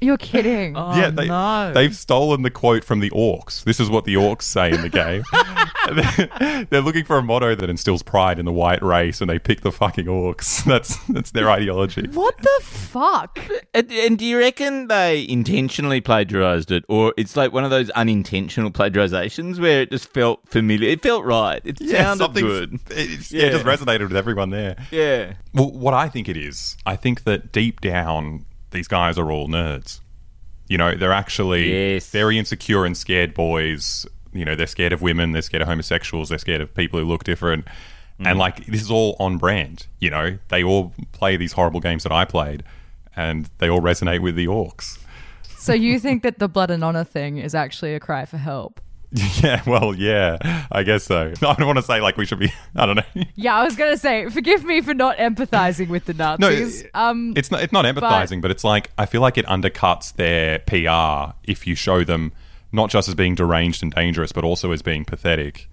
You're 0.00 0.18
kidding. 0.18 0.76
Oh, 0.76 0.94
yeah, 0.96 1.10
they, 1.10 1.26
no. 1.26 1.72
they've 1.72 1.94
stolen 1.96 2.42
the 2.42 2.50
quote 2.50 2.84
from 2.84 3.00
the 3.00 3.10
orcs. 3.10 3.64
This 3.64 3.80
is 3.80 3.88
what 3.90 4.04
the 4.04 4.14
orcs 4.14 4.42
say 4.42 4.70
in 4.72 4.82
the 4.82 4.88
game. 4.88 5.22
they're, 5.94 6.64
they're 6.70 6.80
looking 6.82 7.04
for 7.04 7.16
a 7.18 7.22
motto 7.22 7.54
that 7.54 7.68
instills 7.70 8.02
pride 8.02 8.38
in 8.38 8.44
the 8.44 8.52
white 8.52 8.82
race, 8.82 9.20
and 9.20 9.28
they 9.30 9.38
pick 9.38 9.62
the 9.62 9.72
fucking 9.72 10.06
orcs. 10.06 10.64
That's 10.68 10.98
that's 11.06 11.30
their 11.30 11.50
ideology. 11.50 12.06
what 12.08 12.36
the 12.38 12.60
fuck? 12.62 13.38
And, 13.72 13.90
and 13.90 14.18
do 14.18 14.26
you 14.26 14.38
reckon 14.38 14.88
they 14.88 15.26
intentionally 15.28 16.00
plagiarized 16.02 16.70
it, 16.70 16.84
or 16.88 17.14
it's 17.16 17.36
like 17.36 17.52
one 17.52 17.64
of 17.64 17.70
those 17.70 17.88
unintentional 17.90 18.70
plagiarizations 18.70 19.58
where 19.58 19.82
it 19.82 19.90
just 19.90 20.12
felt 20.12 20.46
familiar? 20.48 20.90
It 20.90 21.02
felt 21.02 21.24
right. 21.24 21.62
It 21.64 21.78
sounded 21.78 22.18
something's- 22.24 22.42
good. 22.48 22.80
It's, 22.90 23.32
yeah. 23.32 23.44
it 23.44 23.50
just 23.52 23.64
Yeah. 23.64 23.70
Resonated 23.78 24.08
with 24.08 24.16
everyone 24.16 24.50
there. 24.50 24.76
Yeah. 24.90 25.34
Well, 25.54 25.70
what 25.70 25.94
I 25.94 26.08
think 26.08 26.28
it 26.28 26.36
is, 26.36 26.76
I 26.86 26.96
think 26.96 27.24
that 27.24 27.52
deep 27.52 27.80
down, 27.80 28.44
these 28.70 28.88
guys 28.88 29.18
are 29.18 29.30
all 29.30 29.48
nerds. 29.48 30.00
You 30.68 30.78
know, 30.78 30.94
they're 30.94 31.12
actually 31.12 31.94
Yes. 31.94 32.10
very 32.10 32.38
insecure 32.38 32.84
and 32.84 32.96
scared 32.96 33.34
boys. 33.34 34.06
You 34.32 34.44
know, 34.44 34.54
they're 34.54 34.66
scared 34.66 34.92
of 34.92 35.00
women, 35.00 35.32
they're 35.32 35.42
scared 35.42 35.62
of 35.62 35.68
homosexuals, 35.68 36.28
they're 36.28 36.38
scared 36.38 36.60
of 36.60 36.74
people 36.74 37.00
who 37.00 37.06
look 37.06 37.24
different. 37.24 37.66
And 38.18 38.36
mm. 38.36 38.38
like, 38.38 38.66
this 38.66 38.82
is 38.82 38.90
all 38.90 39.16
on 39.18 39.38
brand. 39.38 39.86
You 40.00 40.10
know, 40.10 40.38
they 40.48 40.62
all 40.62 40.92
play 41.12 41.36
these 41.36 41.52
horrible 41.52 41.80
games 41.80 42.02
that 42.02 42.12
I 42.12 42.24
played, 42.24 42.64
and 43.16 43.48
they 43.58 43.70
all 43.70 43.80
resonate 43.80 44.20
with 44.20 44.34
the 44.34 44.46
orcs. 44.46 44.98
So 45.56 45.72
you 45.72 45.98
think 45.98 46.22
that 46.22 46.38
the 46.38 46.48
blood 46.48 46.70
and 46.70 46.84
honor 46.84 47.04
thing 47.04 47.38
is 47.38 47.54
actually 47.54 47.94
a 47.94 48.00
cry 48.00 48.24
for 48.24 48.36
help? 48.36 48.80
yeah, 49.42 49.62
well, 49.66 49.94
yeah, 49.94 50.66
I 50.70 50.82
guess 50.82 51.04
so. 51.04 51.32
I 51.42 51.54
don't 51.54 51.66
want 51.66 51.78
to 51.78 51.82
say 51.82 52.00
like 52.00 52.16
we 52.18 52.26
should 52.26 52.38
be. 52.38 52.52
I 52.76 52.84
don't 52.86 52.96
know. 52.96 53.24
Yeah, 53.36 53.56
I 53.56 53.64
was 53.64 53.74
gonna 53.74 53.96
say, 53.96 54.28
forgive 54.28 54.64
me 54.64 54.80
for 54.82 54.92
not 54.92 55.16
empathizing 55.16 55.88
with 55.88 56.04
the 56.04 56.14
Nazis. 56.14 56.84
um, 56.94 57.32
it's 57.36 57.50
not 57.50 57.62
it's 57.62 57.72
not 57.72 57.84
empathizing, 57.86 58.42
but, 58.42 58.50
it's 58.50 58.64
like 58.64 58.90
I 58.98 59.06
feel 59.06 59.20
like 59.22 59.38
it 59.38 59.46
undercuts 59.46 60.14
their 60.14 60.58
PR 60.60 61.34
if 61.44 61.66
you 61.66 61.74
show 61.74 62.04
them 62.04 62.32
not 62.70 62.90
just 62.90 63.08
as 63.08 63.14
being 63.14 63.34
deranged 63.34 63.82
and 63.82 63.92
dangerous, 63.92 64.30
but 64.32 64.44
also 64.44 64.72
as 64.72 64.82
being 64.82 65.04
pathetic. 65.06 65.70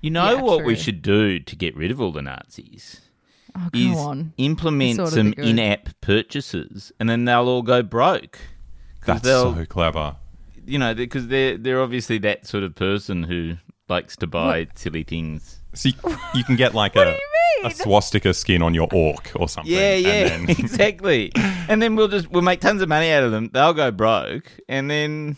You 0.00 0.10
know 0.10 0.36
Yeah, 0.36 0.42
what 0.42 0.64
we 0.64 0.76
should 0.76 1.02
do 1.02 1.40
to 1.40 1.56
get 1.56 1.74
rid 1.76 1.90
of 1.90 2.00
all 2.00 2.12
the 2.12 2.22
Nazis? 2.22 3.00
oh, 3.56 3.68
go 3.72 3.78
is 3.78 3.96
on. 3.96 4.32
implement 4.36 4.96
Sort 4.96 5.08
of 5.08 5.14
some 5.14 5.32
in-app 5.34 5.88
purchases, 6.00 6.92
and 7.00 7.08
then 7.08 7.24
they'll 7.24 7.48
all 7.48 7.62
go 7.62 7.82
broke. 7.82 8.38
That's 9.06 9.22
so 9.22 9.64
clever. 9.66 10.16
You 10.66 10.78
know, 10.78 10.94
because 10.94 11.28
they're 11.28 11.56
they're 11.56 11.80
obviously 11.80 12.18
that 12.18 12.46
sort 12.46 12.64
of 12.64 12.74
person 12.74 13.22
who 13.24 13.56
likes 13.88 14.16
to 14.16 14.26
buy 14.26 14.66
silly 14.74 15.02
things. 15.04 15.60
So 15.74 15.88
you, 15.90 15.94
you 16.34 16.44
can 16.44 16.56
get 16.56 16.74
like 16.74 16.94
a, 16.96 17.18
a 17.64 17.70
swastika 17.70 18.32
skin 18.34 18.62
on 18.62 18.74
your 18.74 18.88
orc 18.92 19.32
or 19.34 19.48
something. 19.48 19.72
Yeah, 19.72 19.94
yeah, 19.94 20.10
And 20.34 20.48
then, 20.48 20.56
exactly. 20.58 21.32
And 21.68 21.82
then 21.82 21.96
we'll 21.96 22.08
just 22.08 22.30
we'll 22.30 22.42
make 22.42 22.60
tons 22.60 22.80
of 22.82 22.88
money 22.88 23.10
out 23.10 23.24
of 23.24 23.32
them. 23.32 23.50
They'll 23.52 23.74
go 23.74 23.90
broke, 23.90 24.50
and 24.68 24.88
then 24.90 25.36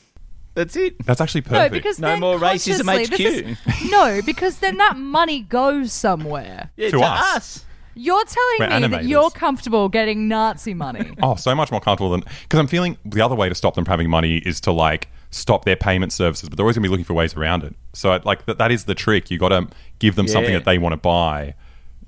that's 0.54 0.76
it. 0.76 1.04
that's 1.06 1.21
actually 1.21 1.42
No, 1.42 1.49
perfect. 1.50 1.73
because 1.73 1.99
No 1.99 2.16
more 2.16 2.38
racism 2.38 2.87
HQ. 2.88 3.21
is- 3.21 3.90
no, 3.90 4.21
because 4.25 4.59
then 4.59 4.76
that 4.78 4.97
money 4.97 5.40
goes 5.40 5.92
somewhere. 5.92 6.71
Yeah, 6.76 6.90
To 6.90 6.99
to, 6.99 7.02
us. 7.04 7.37
us. 7.37 7.62
You're 7.99 8.16
We're 8.59 8.66
telling 8.68 8.83
me 8.83 8.88
that 8.88 9.04
you're 9.06 9.30
comfortable 9.30 9.88
getting 9.88 10.28
Nazi 10.28 10.75
money. 10.75 11.12
oh, 11.23 11.35
so 11.37 11.54
much 11.54 11.71
more 11.71 11.80
comfortable 11.80 12.11
than 12.11 12.21
because 12.42 12.61
I'm 12.61 12.66
feeling 12.66 12.99
the 13.06 13.23
other 13.23 13.35
way 13.35 13.49
to 13.49 13.54
stop 13.54 13.75
them 13.75 13.87
from 13.87 13.92
having 13.92 14.11
money 14.11 14.37
is 14.37 14.61
to 14.62 14.73
like 14.73 15.09
stop 15.30 15.64
their 15.64 15.76
payment 15.76 16.12
services, 16.12 16.49
but 16.49 16.56
they're 16.56 16.64
always 16.64 16.76
gonna 16.76 16.85
be 16.85 16.88
looking 16.90 17.04
for 17.04 17.14
ways 17.14 17.35
around 17.37 17.64
it. 17.64 17.75
So 17.92 18.18
like 18.25 18.47
that, 18.47 18.59
that 18.59 18.71
is 18.71 18.85
the 18.85 18.95
trick. 18.95 19.30
You 19.30 19.38
got 19.38 19.49
to 19.50 19.68
give 19.99 20.14
them 20.16 20.28
something 20.28 20.52
that 20.52 20.64
they 20.64 20.78
want 20.78 20.92
to 20.92 20.97
buy 20.99 21.54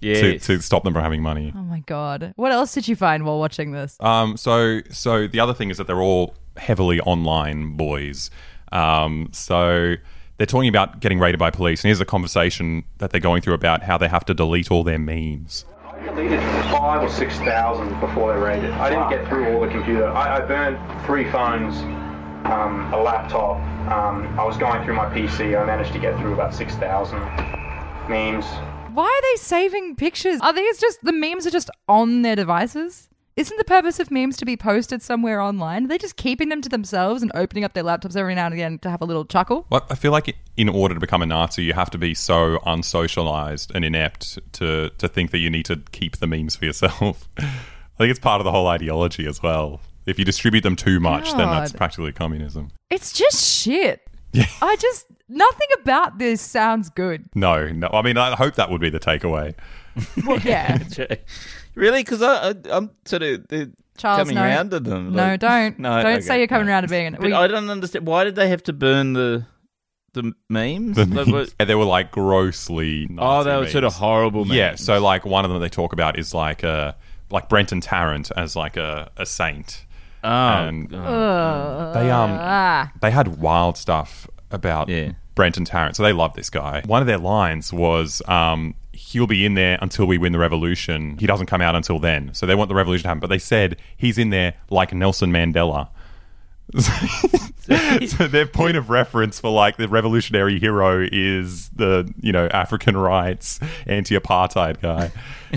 to, 0.00 0.06
Yes. 0.06 0.46
to 0.46 0.60
stop 0.60 0.84
them 0.84 0.92
from 0.92 1.02
having 1.02 1.22
money. 1.22 1.52
oh 1.56 1.62
my 1.62 1.80
god! 1.80 2.32
What 2.36 2.52
else 2.52 2.72
did 2.74 2.86
you 2.86 2.94
find 2.96 3.24
while 3.24 3.38
watching 3.40 3.72
this? 3.72 3.96
Um, 4.00 4.36
so 4.36 4.80
so 4.90 5.26
the 5.26 5.40
other 5.40 5.54
thing 5.54 5.70
is 5.70 5.76
that 5.78 5.86
they're 5.86 6.00
all 6.00 6.34
heavily 6.56 7.00
online 7.00 7.76
boys. 7.76 8.30
Um, 8.70 9.28
so 9.32 9.94
they're 10.36 10.46
talking 10.46 10.68
about 10.68 11.00
getting 11.00 11.18
raided 11.18 11.38
by 11.38 11.50
police, 11.50 11.80
and 11.82 11.88
here's 11.88 12.00
a 12.00 12.04
conversation 12.04 12.84
that 12.98 13.10
they're 13.10 13.20
going 13.20 13.42
through 13.42 13.54
about 13.54 13.82
how 13.82 13.98
they 13.98 14.08
have 14.08 14.24
to 14.26 14.34
delete 14.34 14.70
all 14.70 14.84
their 14.84 14.98
memes. 15.00 15.64
I 15.84 15.98
deleted 16.04 16.40
five 16.70 17.02
or 17.02 17.08
six 17.08 17.36
thousand 17.38 17.98
before 17.98 18.32
they 18.34 18.38
raided. 18.40 18.70
I 18.72 18.90
didn't 18.90 19.10
get 19.10 19.26
through 19.28 19.52
all 19.52 19.60
the 19.60 19.68
computer. 19.68 20.06
I, 20.08 20.36
I 20.36 20.40
burned 20.46 20.78
three 21.06 21.28
phones, 21.32 21.76
um, 22.50 22.92
a 22.92 22.96
laptop. 23.00 23.56
Um, 23.90 24.38
I 24.38 24.44
was 24.44 24.56
going 24.56 24.84
through 24.84 24.94
my 24.94 25.06
PC. 25.06 25.60
I 25.60 25.64
managed 25.64 25.92
to 25.92 25.98
get 25.98 26.18
through 26.18 26.34
about 26.34 26.54
six 26.54 26.74
thousand 26.76 27.20
memes. 28.08 28.44
Why 28.94 29.04
are 29.04 29.22
they 29.32 29.36
saving 29.40 29.96
pictures? 29.96 30.40
Are 30.40 30.52
these 30.52 30.78
just 30.78 31.02
the 31.02 31.12
memes 31.12 31.46
are 31.46 31.50
just 31.50 31.70
on 31.88 32.22
their 32.22 32.36
devices? 32.36 33.08
Isn't 33.36 33.56
the 33.56 33.64
purpose 33.64 34.00
of 34.00 34.10
memes 34.10 34.36
to 34.38 34.44
be 34.44 34.56
posted 34.56 35.00
somewhere 35.00 35.40
online? 35.40 35.84
Are 35.84 35.88
they 35.88 35.98
just 35.98 36.16
keeping 36.16 36.48
them 36.48 36.60
to 36.60 36.68
themselves 36.68 37.22
and 37.22 37.30
opening 37.36 37.62
up 37.62 37.72
their 37.72 37.84
laptops 37.84 38.16
every 38.16 38.34
now 38.34 38.46
and 38.46 38.54
again 38.54 38.80
to 38.80 38.90
have 38.90 39.00
a 39.00 39.04
little 39.04 39.24
chuckle? 39.24 39.64
Well, 39.70 39.86
I 39.88 39.94
feel 39.94 40.10
like 40.10 40.34
in 40.56 40.68
order 40.68 40.94
to 40.94 41.00
become 41.00 41.22
a 41.22 41.26
Nazi, 41.26 41.62
you 41.62 41.74
have 41.74 41.90
to 41.90 41.98
be 41.98 42.14
so 42.14 42.58
unsocialized 42.66 43.70
and 43.74 43.84
inept 43.84 44.40
to 44.54 44.90
to 44.90 45.06
think 45.06 45.30
that 45.30 45.38
you 45.38 45.50
need 45.50 45.66
to 45.66 45.76
keep 45.92 46.16
the 46.16 46.26
memes 46.26 46.56
for 46.56 46.64
yourself. 46.64 47.28
I 47.38 47.44
think 47.98 48.10
it's 48.10 48.18
part 48.18 48.40
of 48.40 48.44
the 48.44 48.50
whole 48.50 48.66
ideology 48.66 49.26
as 49.26 49.40
well. 49.42 49.80
If 50.08 50.18
you 50.18 50.24
distribute 50.24 50.62
them 50.62 50.76
too 50.76 51.00
much, 51.00 51.30
then 51.32 51.48
that's 51.50 51.72
practically 51.72 52.12
communism. 52.12 52.70
It's 52.90 53.12
just 53.12 53.44
shit. 53.44 54.08
Yeah. 54.32 54.46
I 54.62 54.76
just 54.76 55.06
nothing 55.28 55.68
about 55.82 56.18
this 56.18 56.40
sounds 56.40 56.90
good. 56.90 57.28
No, 57.34 57.68
no. 57.68 57.88
I 57.92 58.02
mean, 58.02 58.16
I 58.16 58.34
hope 58.34 58.54
that 58.54 58.70
would 58.70 58.80
be 58.80 58.90
the 58.90 59.00
takeaway. 59.00 59.54
Well, 60.26 60.38
yeah. 60.44 60.78
really? 61.74 62.02
Because 62.02 62.22
I, 62.22 62.50
I, 62.50 62.54
I'm 62.70 62.90
sort 63.04 63.22
of 63.22 63.46
Charles, 63.96 64.18
coming 64.18 64.36
no. 64.36 64.42
around 64.42 64.70
to 64.70 64.80
them. 64.80 65.12
No, 65.12 65.36
don't. 65.36 65.78
No, 65.78 66.02
don't 66.02 66.12
okay, 66.12 66.20
say 66.20 66.38
you're 66.38 66.46
coming 66.46 66.66
no. 66.66 66.72
around 66.72 66.82
to 66.82 66.88
being 66.88 67.06
an. 67.06 67.16
We- 67.20 67.32
I 67.32 67.46
don't 67.46 67.68
understand. 67.68 68.06
Why 68.06 68.24
did 68.24 68.34
they 68.34 68.48
have 68.48 68.62
to 68.64 68.72
burn 68.72 69.12
the 69.12 69.46
the 70.14 70.32
memes? 70.48 70.96
The 70.96 71.06
memes. 71.06 71.30
what- 71.30 71.54
And 71.58 71.68
they 71.68 71.74
were 71.74 71.84
like 71.84 72.10
grossly. 72.12 73.08
oh, 73.18 73.44
they 73.44 73.56
were 73.56 73.66
sort 73.66 73.84
of 73.84 73.94
horrible. 73.94 74.44
Memes. 74.44 74.56
Yeah, 74.56 74.74
so 74.76 75.00
like 75.00 75.26
one 75.26 75.44
of 75.44 75.50
them 75.50 75.60
they 75.60 75.68
talk 75.68 75.92
about 75.92 76.18
is 76.18 76.32
like 76.32 76.64
uh 76.64 76.92
like 77.30 77.48
Brenton 77.48 77.80
Tarrant 77.80 78.30
as 78.36 78.56
like 78.56 78.76
a, 78.76 79.10
a 79.16 79.26
saint. 79.26 79.84
Oh, 80.24 80.28
and 80.28 80.88
God. 80.90 81.94
they 81.94 82.10
um 82.10 82.30
ah. 82.40 82.92
they 83.00 83.10
had 83.10 83.38
wild 83.40 83.76
stuff 83.76 84.28
about 84.50 84.88
Yeah. 84.88 85.12
Brenton 85.34 85.64
Tarrant, 85.64 85.94
so 85.94 86.02
they 86.02 86.12
love 86.12 86.34
this 86.34 86.50
guy. 86.50 86.82
One 86.86 87.00
of 87.00 87.06
their 87.06 87.18
lines 87.18 87.72
was 87.72 88.22
um 88.28 88.74
he'll 88.92 89.28
be 89.28 89.46
in 89.46 89.54
there 89.54 89.78
until 89.80 90.06
we 90.06 90.18
win 90.18 90.32
the 90.32 90.38
revolution. 90.38 91.16
He 91.18 91.26
doesn't 91.26 91.46
come 91.46 91.60
out 91.60 91.76
until 91.76 92.00
then. 92.00 92.34
So 92.34 92.46
they 92.46 92.56
want 92.56 92.68
the 92.68 92.74
revolution 92.74 93.04
to 93.04 93.08
happen, 93.08 93.20
but 93.20 93.30
they 93.30 93.38
said 93.38 93.76
he's 93.96 94.18
in 94.18 94.30
there 94.30 94.54
like 94.70 94.92
Nelson 94.92 95.30
Mandela. 95.30 95.88
so 98.06 98.28
their 98.28 98.46
point 98.46 98.76
of 98.76 98.90
reference 98.90 99.40
for 99.40 99.50
like 99.50 99.76
the 99.76 99.88
revolutionary 99.88 100.58
hero 100.58 101.06
is 101.10 101.68
the 101.70 102.12
you 102.20 102.32
know 102.32 102.46
African 102.48 102.96
rights 102.96 103.58
anti-apartheid 103.86 104.80
guy. 104.80 105.10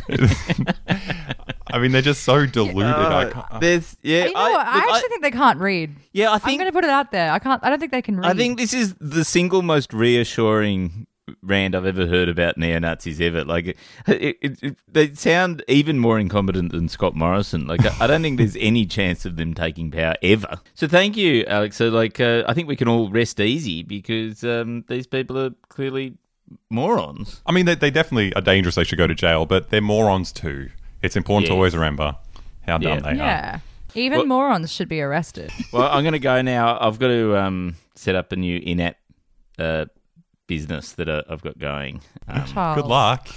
I 1.73 1.79
mean, 1.79 1.91
they're 1.91 2.01
just 2.01 2.23
so 2.23 2.45
deluded. 2.45 2.83
I 2.91 3.25
Uh, 3.25 3.31
can't, 3.31 3.61
there's 3.61 3.97
yeah. 4.01 4.25
You 4.25 4.33
know. 4.33 4.39
I, 4.39 4.49
look, 4.51 4.59
actually 4.93 5.09
think 5.09 5.21
they 5.23 5.31
can't 5.31 5.59
read. 5.59 5.95
yeah, 6.13 6.31
I 6.31 6.39
I'm 6.43 6.57
going 6.57 6.65
to 6.65 6.71
put 6.71 6.83
it 6.83 6.89
out 6.89 7.11
there. 7.11 7.31
I 7.31 7.39
can't. 7.39 7.63
I 7.63 7.69
don't 7.69 7.79
think 7.79 7.91
they 7.91 8.01
can 8.01 8.17
read. 8.17 8.25
I 8.29 8.33
think 8.33 8.57
this 8.57 8.73
is 8.73 8.95
the 8.99 9.23
single 9.23 9.61
most 9.61 9.93
reassuring 9.93 11.07
rant 11.41 11.75
I've 11.75 11.85
ever 11.85 12.07
heard 12.07 12.29
about 12.29 12.57
neo 12.57 12.79
Nazis 12.79 13.19
ever. 13.21 13.43
Like, 13.43 13.67
it, 14.07 14.37
it, 14.41 14.63
it, 14.63 14.77
they 14.87 15.13
sound 15.13 15.63
even 15.67 15.99
more 15.99 16.19
incompetent 16.19 16.71
than 16.71 16.87
Scott 16.89 17.15
Morrison. 17.15 17.67
Like, 17.67 17.85
I, 17.85 18.05
I 18.05 18.07
don't 18.07 18.21
think 18.21 18.37
there's 18.37 18.57
any 18.59 18.85
chance 18.85 19.25
of 19.25 19.35
them 19.37 19.53
taking 19.53 19.91
power 19.91 20.15
ever. 20.21 20.59
So, 20.73 20.87
thank 20.87 21.17
you, 21.17 21.45
Alex. 21.45 21.75
So, 21.77 21.89
like, 21.89 22.19
uh, 22.19 22.43
I 22.47 22.53
think 22.53 22.67
we 22.67 22.75
can 22.75 22.87
all 22.87 23.09
rest 23.09 23.39
easy 23.39 23.83
because 23.83 24.43
um, 24.43 24.83
these 24.87 25.07
people 25.07 25.37
are 25.37 25.51
clearly 25.69 26.15
morons. 26.69 27.41
I 27.45 27.51
mean, 27.51 27.65
they, 27.65 27.75
they 27.75 27.91
definitely 27.91 28.33
are 28.35 28.41
dangerous. 28.41 28.75
They 28.75 28.83
should 28.83 28.97
go 28.97 29.07
to 29.07 29.15
jail, 29.15 29.45
but 29.45 29.69
they're 29.69 29.81
morons 29.81 30.31
too. 30.31 30.69
It's 31.01 31.15
important 31.15 31.47
to 31.47 31.53
always 31.53 31.73
remember 31.73 32.15
how 32.67 32.77
dumb 32.77 32.93
Yeah. 32.97 32.99
they 33.01 33.09
are. 33.11 33.15
yeah. 33.15 33.59
Even 33.95 34.19
Well- 34.19 34.27
morons 34.27 34.71
should 34.71 34.87
be 34.87 35.01
arrested. 35.01 35.51
Well, 35.73 35.89
I'm 35.91 36.03
going 36.03 36.13
to 36.13 36.19
go 36.19 36.41
now. 36.41 36.77
I've 36.79 36.99
got 36.99 37.07
to 37.07 37.35
um, 37.37 37.75
set 37.95 38.15
up 38.15 38.31
a 38.31 38.35
new 38.35 38.57
in-app 38.57 38.97
uh, 39.59 39.85
business 40.51 40.91
that 40.91 41.07
uh, 41.07 41.23
I've 41.29 41.41
got 41.41 41.57
going. 41.57 42.01
Um, 42.27 42.75
Good 42.75 42.85
luck. 42.85 43.29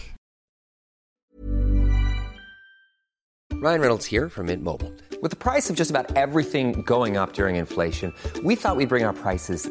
Ryan 3.52 3.80
Reynolds 3.80 4.04
here 4.04 4.28
from 4.28 4.46
Mint 4.46 4.64
Mobile. 4.64 4.92
With 5.22 5.30
the 5.30 5.36
price 5.36 5.70
of 5.70 5.76
just 5.76 5.90
about 5.90 6.16
everything 6.16 6.82
going 6.82 7.16
up 7.16 7.32
during 7.32 7.54
inflation, 7.54 8.12
we 8.42 8.56
thought 8.56 8.76
we'd 8.76 8.88
bring 8.88 9.04
our 9.04 9.12
prices 9.12 9.70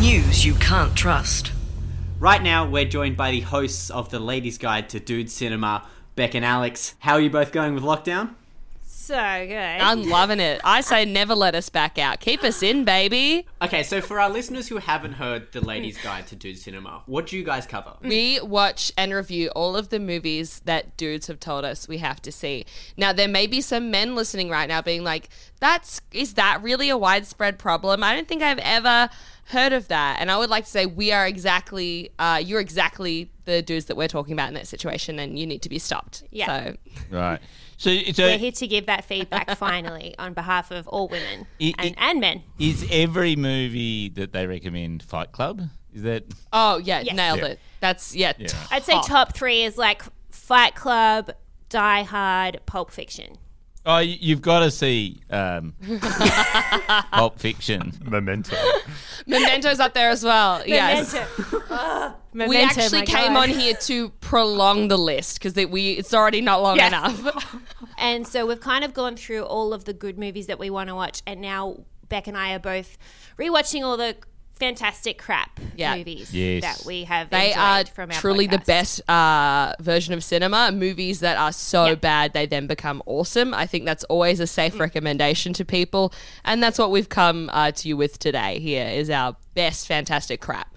News 0.00 0.44
you 0.44 0.54
can't 0.54 0.96
trust. 0.96 1.52
Right 2.18 2.42
now, 2.42 2.68
we're 2.68 2.84
joined 2.84 3.16
by 3.16 3.30
the 3.30 3.40
hosts 3.40 3.90
of 3.90 4.10
the 4.10 4.18
Ladies 4.18 4.58
Guide 4.58 4.88
to 4.90 5.00
Dude 5.00 5.30
Cinema, 5.30 5.86
Bec 6.16 6.34
and 6.34 6.44
Alex. 6.44 6.94
How 6.98 7.14
are 7.14 7.20
you 7.20 7.30
both 7.30 7.52
going 7.52 7.74
with 7.74 7.84
lockdown? 7.84 8.34
So 8.84 9.14
good. 9.14 9.56
I'm 9.56 10.04
loving 10.04 10.38
it. 10.38 10.60
I 10.62 10.80
say 10.80 11.04
never 11.04 11.34
let 11.34 11.56
us 11.56 11.68
back 11.68 11.98
out. 11.98 12.20
Keep 12.20 12.44
us 12.44 12.62
in, 12.62 12.84
baby. 12.84 13.46
Okay, 13.60 13.82
so 13.82 14.00
for 14.00 14.20
our 14.20 14.30
listeners 14.30 14.68
who 14.68 14.76
haven't 14.76 15.14
heard 15.14 15.50
the 15.50 15.60
Ladies 15.60 15.98
Guide 16.00 16.28
to 16.28 16.36
Dude 16.36 16.56
Cinema, 16.56 17.02
what 17.06 17.26
do 17.26 17.36
you 17.36 17.42
guys 17.42 17.66
cover? 17.66 17.94
We 18.00 18.40
watch 18.40 18.92
and 18.96 19.12
review 19.12 19.48
all 19.56 19.76
of 19.76 19.88
the 19.88 19.98
movies 19.98 20.60
that 20.66 20.96
dudes 20.96 21.26
have 21.26 21.40
told 21.40 21.64
us 21.64 21.88
we 21.88 21.98
have 21.98 22.22
to 22.22 22.30
see. 22.30 22.64
Now, 22.96 23.12
there 23.12 23.26
may 23.26 23.48
be 23.48 23.60
some 23.60 23.90
men 23.90 24.14
listening 24.14 24.48
right 24.48 24.68
now 24.68 24.80
being 24.80 25.02
like, 25.02 25.28
"That's 25.58 26.00
is 26.12 26.34
that 26.34 26.62
really 26.62 26.88
a 26.88 26.96
widespread 26.96 27.58
problem?" 27.58 28.04
I 28.04 28.14
don't 28.14 28.28
think 28.28 28.42
I've 28.42 28.58
ever 28.58 29.10
heard 29.46 29.72
of 29.72 29.88
that. 29.88 30.16
And 30.20 30.30
I 30.30 30.38
would 30.38 30.50
like 30.50 30.64
to 30.64 30.70
say 30.70 30.86
we 30.86 31.12
are 31.12 31.26
exactly, 31.26 32.10
uh, 32.18 32.40
you're 32.44 32.60
exactly 32.60 33.30
the 33.44 33.60
dudes 33.62 33.86
that 33.86 33.96
we're 33.96 34.08
talking 34.08 34.32
about 34.32 34.48
in 34.48 34.54
that 34.54 34.66
situation, 34.66 35.18
and 35.18 35.38
you 35.38 35.46
need 35.46 35.62
to 35.62 35.68
be 35.68 35.78
stopped. 35.78 36.22
Yeah. 36.30 36.46
So 36.46 36.76
Right. 37.10 37.40
So, 37.78 37.90
so 38.12 38.22
We're 38.26 38.38
here 38.38 38.52
to 38.52 38.66
give 38.68 38.86
that 38.86 39.04
feedback 39.04 39.50
finally 39.58 40.14
on 40.16 40.34
behalf 40.34 40.70
of 40.70 40.86
all 40.86 41.08
women 41.08 41.48
I- 41.60 41.74
and, 41.78 41.94
I- 41.98 42.10
and 42.10 42.20
men. 42.20 42.42
is 42.56 42.86
every 42.92 43.34
movie 43.34 44.08
that 44.10 44.32
they 44.32 44.46
recommend 44.46 45.02
Fight 45.02 45.32
Club? 45.32 45.62
Is 45.92 46.02
that 46.02 46.22
Oh 46.52 46.76
yeah, 46.78 47.00
Yes. 47.00 47.16
nailed 47.16 47.40
Yeah. 47.40 47.46
it. 47.46 47.58
That's 47.80 48.14
yeah. 48.14 48.34
Yeah. 48.38 48.48
I'd 48.70 48.84
say 48.84 48.92
top. 48.92 49.06
top 49.08 49.34
three 49.34 49.62
is 49.62 49.76
like 49.76 50.02
Fight 50.30 50.76
Club, 50.76 51.32
Die 51.70 52.02
Hard, 52.04 52.60
Pulp 52.66 52.92
Fiction. 52.92 53.36
Oh, 53.84 53.98
you've 53.98 54.42
got 54.42 54.60
to 54.60 54.70
see 54.70 55.22
um, 55.30 55.74
Pulp 57.12 57.38
Fiction. 57.38 57.92
Memento. 58.04 58.56
Memento's 59.26 59.80
up 59.80 59.92
there 59.94 60.10
as 60.10 60.22
well. 60.24 60.62
Yes. 60.66 61.12
Memento. 61.14 62.14
We 62.34 62.38
Memento, 62.38 62.80
actually 62.80 62.98
my 63.00 63.04
came 63.04 63.34
God. 63.34 63.42
on 63.42 63.48
here 63.50 63.74
to 63.74 64.08
prolong 64.20 64.88
the 64.88 64.96
list 64.96 65.38
because 65.38 65.54
we 65.68 65.90
it's 65.92 66.14
already 66.14 66.40
not 66.40 66.62
long 66.62 66.76
Yeah. 66.78 66.86
enough. 66.88 67.66
And 67.98 68.26
so 68.26 68.46
we've 68.46 68.58
kind 68.60 68.84
of 68.84 68.94
gone 68.94 69.16
through 69.16 69.42
all 69.42 69.74
of 69.74 69.84
the 69.84 69.92
good 69.92 70.18
movies 70.18 70.46
that 70.46 70.58
we 70.58 70.70
want 70.70 70.88
to 70.88 70.94
watch, 70.94 71.20
and 71.26 71.40
now 71.42 71.80
Bec 72.08 72.26
and 72.26 72.36
I 72.36 72.52
are 72.54 72.58
both 72.58 72.96
rewatching 73.38 73.82
all 73.82 73.96
the 73.98 74.16
fantastic 74.62 75.18
crap 75.18 75.58
Yeah. 75.76 75.96
movies 75.96 76.32
Yes. 76.32 76.62
that 76.62 76.86
we 76.86 77.02
have. 77.04 77.30
they 77.30 77.48
enjoyed 77.48 77.58
are 77.58 77.84
from 77.86 78.10
our 78.12 78.16
truly 78.20 78.46
the 78.46 78.58
best 78.58 79.00
uh, 79.10 79.74
version 79.80 80.14
of 80.14 80.22
cinema. 80.22 80.70
Movies 80.70 81.18
that 81.20 81.36
are 81.36 81.50
so 81.52 81.86
Yeah. 81.86 81.94
bad 81.96 82.32
they 82.32 82.46
then 82.46 82.68
become 82.68 83.02
awesome. 83.06 83.52
I 83.54 83.66
think 83.66 83.84
that's 83.86 84.04
always 84.04 84.38
a 84.38 84.44
Mm. 84.44 84.48
safe 84.48 84.78
recommendation 84.80 85.52
to 85.54 85.64
people, 85.64 86.12
and 86.44 86.62
that's 86.62 86.78
what 86.78 86.90
we've 86.92 87.08
come 87.08 87.50
uh, 87.52 87.72
to 87.72 87.88
you 87.88 87.96
with 87.96 88.18
today. 88.20 88.60
Here 88.60 88.86
is 88.86 89.10
our 89.10 89.34
best 89.54 89.86
fantastic 89.88 90.40
crap. 90.40 90.68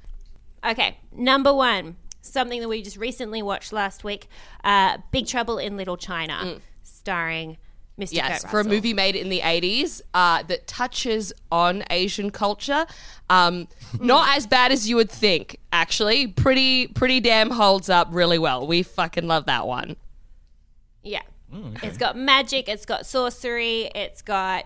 Okay, 0.65 0.97
number 1.15 1.53
one, 1.53 1.95
something 2.21 2.59
that 2.61 2.67
we 2.67 2.81
just 2.81 2.97
recently 2.97 3.43
watched 3.43 3.71
last 3.71 4.03
week, 4.03 4.27
uh, 4.63 4.97
Big 5.11 5.27
Trouble 5.27 5.59
in 5.59 5.77
Little 5.77 5.97
China, 5.97 6.59
starring 6.81 7.57
Mr. 7.99 8.13
Yes, 8.13 8.41
Kurt 8.41 8.51
for 8.51 8.59
a 8.59 8.63
movie 8.63 8.93
made 8.93 9.15
in 9.15 9.29
the 9.29 9.39
80s 9.39 10.01
uh, 10.13 10.43
that 10.43 10.67
touches 10.67 11.31
on 11.51 11.83
Asian 11.89 12.29
culture. 12.29 12.85
Um, 13.29 13.67
not 14.01 14.35
as 14.35 14.45
bad 14.45 14.71
as 14.73 14.89
you 14.89 14.97
would 14.97 15.09
think, 15.09 15.59
actually. 15.71 16.27
Pretty, 16.27 16.87
pretty 16.87 17.21
damn 17.21 17.51
holds 17.51 17.89
up 17.89 18.09
really 18.11 18.37
well. 18.37 18.67
We 18.67 18.83
fucking 18.83 19.27
love 19.27 19.45
that 19.45 19.65
one. 19.65 19.95
Yeah. 21.03 21.21
Mm, 21.53 21.81
It's 21.83 21.97
got 21.97 22.17
magic, 22.17 22.67
it's 22.67 22.85
got 22.85 23.05
sorcery, 23.05 23.89
it's 23.95 24.21
got 24.21 24.65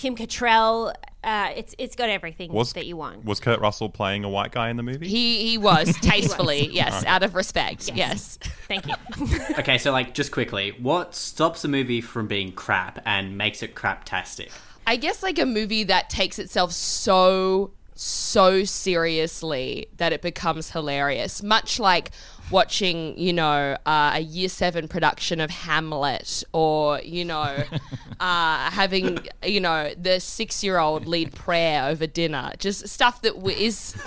Kim 0.00 0.16
Cattrall. 0.16 0.94
Uh, 1.22 1.50
it's 1.54 1.74
it's 1.76 1.94
got 1.94 2.08
everything 2.08 2.50
Was 2.50 2.72
that 2.72 2.86
you 2.86 2.96
want. 2.96 3.22
Was 3.26 3.38
Kurt 3.38 3.60
Russell 3.60 3.90
playing 3.90 4.24
a 4.24 4.30
white 4.30 4.50
guy 4.50 4.70
in 4.70 4.78
the 4.78 4.82
movie? 4.82 5.06
He 5.06 5.46
he 5.50 5.58
was 5.58 5.94
tastefully, 6.00 6.70
yes, 6.72 7.04
out 7.04 7.22
of 7.22 7.34
respect, 7.34 7.90
yes. 7.94 8.38
Thank 8.66 8.86
you. 8.86 8.94
Okay, 9.58 9.76
so 9.76 9.92
like 9.92 10.14
just 10.14 10.32
quickly, 10.32 10.74
what 10.80 11.14
stops 11.14 11.64
a 11.64 11.68
movie 11.68 12.00
from 12.00 12.26
being 12.26 12.52
crap 12.52 13.02
and 13.04 13.36
makes 13.36 13.62
it 13.62 13.74
craptastic? 13.74 14.48
I 14.86 14.96
guess 14.96 15.22
like 15.22 15.38
a 15.38 15.44
movie 15.44 15.84
that 15.84 16.08
takes 16.08 16.38
itself 16.38 16.72
so 16.72 17.72
so 18.02 18.64
seriously 18.64 19.86
that 19.98 20.10
it 20.12 20.22
becomes 20.22 20.70
hilarious, 20.70 21.42
much 21.42 21.78
like 21.78 22.10
watching, 22.50 23.16
you 23.18 23.32
know, 23.32 23.76
uh, 23.84 24.12
a 24.14 24.20
year 24.20 24.48
seven 24.48 24.88
production 24.88 25.38
of 25.38 25.50
Hamlet, 25.50 26.42
or 26.54 26.98
you 27.02 27.26
know, 27.26 27.62
uh, 28.20 28.70
having 28.70 29.18
you 29.44 29.60
know 29.60 29.92
the 30.00 30.18
six 30.18 30.64
year 30.64 30.78
old 30.78 31.06
lead 31.06 31.34
prayer 31.34 31.84
over 31.84 32.06
dinner, 32.06 32.52
just 32.58 32.88
stuff 32.88 33.20
that 33.20 33.34
w- 33.34 33.54
is 33.56 33.92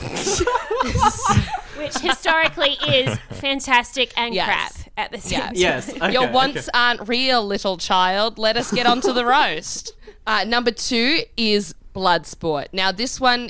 Which 1.78 1.96
historically 2.00 2.78
is 2.88 3.18
fantastic 3.32 4.12
and 4.18 4.34
Yes. 4.34 4.46
crap 4.46 4.90
at 4.98 5.12
the 5.12 5.20
same 5.20 5.40
time. 5.42 5.52
Yes. 5.56 5.94
time. 5.94 6.12
Your 6.12 6.32
wants 6.32 6.68
aren't 6.74 7.08
real, 7.08 7.46
little 7.46 7.78
child. 7.78 8.38
Let 8.40 8.58
us 8.58 8.72
get 8.72 8.86
on 8.86 9.02
to 9.02 9.14
the 9.14 9.26
roast. 9.26 9.94
Uh, 10.26 10.46
number 10.46 10.72
two 10.72 11.20
is 11.36 11.76
Bloodsport. 11.94 12.68
Now, 12.72 12.94
this 12.94 13.20
one 13.20 13.50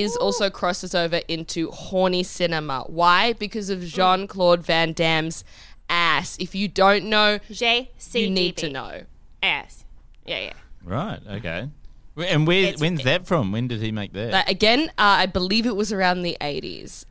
is 0.00 0.16
also 0.16 0.50
crosses 0.50 0.94
over 0.94 1.20
into 1.28 1.70
horny 1.70 2.22
cinema. 2.22 2.84
Why? 2.86 3.32
Because 3.34 3.70
of 3.70 3.82
Jean 3.82 4.26
Claude 4.26 4.64
Van 4.64 4.92
Damme's 4.92 5.44
ass. 5.88 6.36
If 6.40 6.54
you 6.54 6.68
don't 6.68 7.04
know, 7.04 7.38
you 7.48 8.30
need 8.30 8.56
to 8.58 8.70
know. 8.70 9.02
Ass. 9.42 9.84
Yeah, 10.24 10.38
yeah. 10.40 10.52
Right. 10.84 11.20
Okay. 11.28 11.68
And 12.16 12.46
where, 12.46 12.64
It's- 12.64 12.80
when's 12.80 13.04
that 13.04 13.26
from? 13.26 13.52
When 13.52 13.68
did 13.68 13.80
he 13.80 13.90
make 13.90 14.12
that? 14.12 14.48
Again, 14.48 14.88
uh, 14.90 15.24
I 15.24 15.26
believe 15.26 15.66
it 15.66 15.76
was 15.76 15.92
around 15.92 16.22
the 16.22 16.36
80s. 16.40 17.06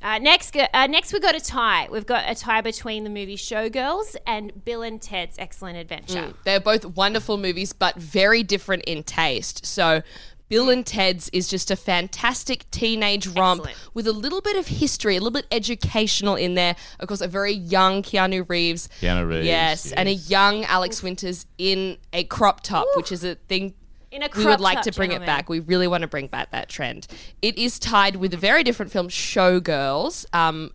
Uh, 0.00 0.18
next, 0.18 0.56
uh, 0.56 0.86
next 0.86 1.12
we've 1.12 1.20
got 1.22 1.34
a 1.34 1.40
tie. 1.40 1.88
We've 1.90 2.06
got 2.06 2.30
a 2.30 2.34
tie 2.36 2.60
between 2.60 3.02
the 3.02 3.10
movie 3.10 3.36
Showgirls 3.36 4.14
and 4.26 4.64
Bill 4.64 4.82
and 4.82 5.02
Ted's 5.02 5.36
Excellent 5.40 5.76
Adventure. 5.76 6.22
Mm. 6.28 6.34
They're 6.44 6.60
both 6.60 6.84
wonderful 6.84 7.36
movies, 7.36 7.72
but 7.72 7.96
very 7.96 8.44
different 8.44 8.84
in 8.84 9.02
taste. 9.02 9.66
So, 9.66 10.02
Bill 10.48 10.70
and 10.70 10.84
Ted's 10.86 11.28
is 11.30 11.48
just 11.48 11.70
a 11.70 11.76
fantastic 11.76 12.70
teenage 12.70 13.26
romp 13.26 13.66
with 13.94 14.06
a 14.06 14.12
little 14.12 14.40
bit 14.40 14.56
of 14.56 14.66
history, 14.66 15.16
a 15.16 15.20
little 15.20 15.30
bit 15.30 15.46
educational 15.52 16.36
in 16.36 16.54
there. 16.54 16.74
Of 17.00 17.08
course, 17.08 17.20
a 17.20 17.28
very 17.28 17.52
young 17.52 18.02
Keanu 18.02 18.48
Reeves. 18.48 18.88
Keanu 19.00 19.28
Reeves, 19.28 19.46
Yes, 19.46 19.92
and 19.92 20.08
a 20.08 20.14
young 20.14 20.64
Alex 20.64 21.02
Winters 21.02 21.46
in 21.58 21.98
a 22.12 22.24
crop 22.24 22.62
top, 22.62 22.86
which 22.94 23.12
is 23.12 23.24
a 23.24 23.34
thing 23.34 23.74
In 24.10 24.22
a 24.22 24.28
we 24.36 24.46
would 24.46 24.60
like 24.60 24.76
top, 24.76 24.84
to 24.84 24.92
bring 24.92 25.12
it 25.12 25.24
back. 25.26 25.48
We 25.48 25.60
really 25.60 25.86
want 25.86 26.02
to 26.02 26.08
bring 26.08 26.28
back 26.28 26.50
that 26.52 26.68
trend. 26.68 27.06
It 27.42 27.58
is 27.58 27.78
tied 27.78 28.16
with 28.16 28.32
a 28.32 28.38
very 28.38 28.62
different 28.64 28.90
film, 28.90 29.08
Showgirls. 29.08 30.24
Um, 30.34 30.72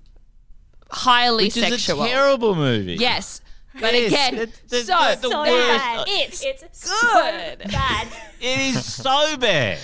highly 0.92 1.46
Which 1.46 1.54
sexual. 1.54 2.04
is 2.04 2.10
a 2.10 2.14
terrible 2.14 2.56
movie. 2.56 2.94
Yes. 2.94 3.42
But 3.80 3.94
Yes, 3.94 4.08
again, 4.12 4.36
it- 4.36 4.70
the- 4.70 4.82
so, 4.84 4.86
the- 4.98 5.16
the 5.22 5.30
So 5.30 5.40
worst- 5.42 5.78
bad. 5.78 6.06
It's 6.08 6.44
it's 6.44 6.62
good. 6.62 7.64
so 7.64 7.70
bad. 7.72 8.08
It 8.40 8.60
is 8.60 8.86
so 8.94 9.38
bad. 9.38 9.80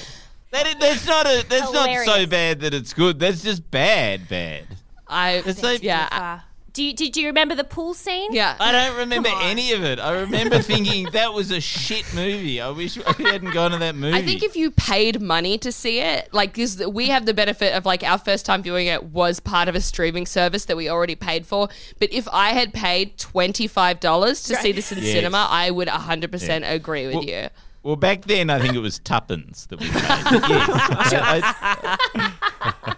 That 0.52 0.67
is, 0.67 0.75
that's 0.80 1.06
not 1.06 1.25
a. 1.28 1.45
That's 1.47 1.71
not 1.71 2.06
so 2.06 2.25
bad 2.25 2.60
that 2.62 2.73
it's 2.73 2.93
good. 2.93 3.19
That's 3.19 3.41
just 3.43 3.69
bad, 3.71 4.28
bad. 4.28 4.65
I 5.08 5.43
It's 5.45 5.62
like, 5.63 5.84
yeah. 5.84 6.39
Do 6.80 6.86
you 6.86 6.94
did 6.94 7.18
you 7.18 7.28
remember 7.28 7.56
the 7.56 7.65
pool 7.65 7.94
scene? 7.94 8.32
Yeah. 8.32 8.56
I 8.58 8.72
don't 8.72 8.96
remember 9.00 9.28
Come 9.28 9.39
on. 9.39 9.44
any 9.48 9.74
of 9.74 9.84
it. 9.84 10.00
I 10.00 10.13
remember 10.22 10.60
thinking 10.62 11.10
that 11.12 11.34
was 11.34 11.52
a 11.52 11.60
shit 11.60 12.06
movie. 12.13 12.62
I 12.62 12.70
wish 12.70 12.96
we 13.18 13.26
hadn't 13.26 13.52
gone 13.52 13.72
to 13.72 13.78
that 13.80 13.96
movie. 13.96 14.15
I 14.15 14.22
think 14.22 14.44
if 14.44 14.56
you 14.56 14.72
paid 14.72 15.22
money 15.22 15.58
to 15.58 15.74
see 15.74 16.00
it, 16.00 16.34
like, 16.34 16.54
because 16.54 16.78
we 16.88 17.08
have 17.10 17.26
the 17.26 17.34
benefit 17.34 17.74
of 17.76 17.86
like 17.86 18.02
our 18.04 18.18
first 18.18 18.46
time 18.46 18.63
viewing 18.63 18.88
it 18.88 19.04
was 19.04 19.42
part 19.42 19.68
of 19.68 19.76
a 19.76 19.82
streaming 19.82 20.26
service 20.26 20.63
that 20.65 20.78
we 20.78 20.88
already 20.88 21.15
paid 21.15 21.46
for. 21.46 21.68
But 22.00 22.13
if 22.13 22.30
I 22.32 22.52
had 22.54 22.72
paid 22.72 23.18
twenty 23.18 23.68
five 23.68 24.00
dollars 24.00 24.42
to 24.44 24.56
see 24.56 24.72
this 24.72 24.89
in 24.94 25.00
Yes. 25.00 25.12
cinema, 25.12 25.48
I 25.50 25.72
would 25.72 25.89
hundred 25.89 26.32
percent 26.32 26.63
Yeah. 26.63 26.72
agree 26.72 27.08
with 27.08 27.15
Well- 27.15 27.26
you. 27.26 27.50
Well, 27.84 27.98
back 27.98 28.24
then 28.24 28.50
I 28.50 28.58
think 28.62 28.74
it 28.74 28.80
was 28.80 29.00
tuppence 29.00 29.65
that 29.65 29.82
we 29.82 29.86
paid. 29.89 29.96
yes. 31.12 31.44
I- 31.58 32.96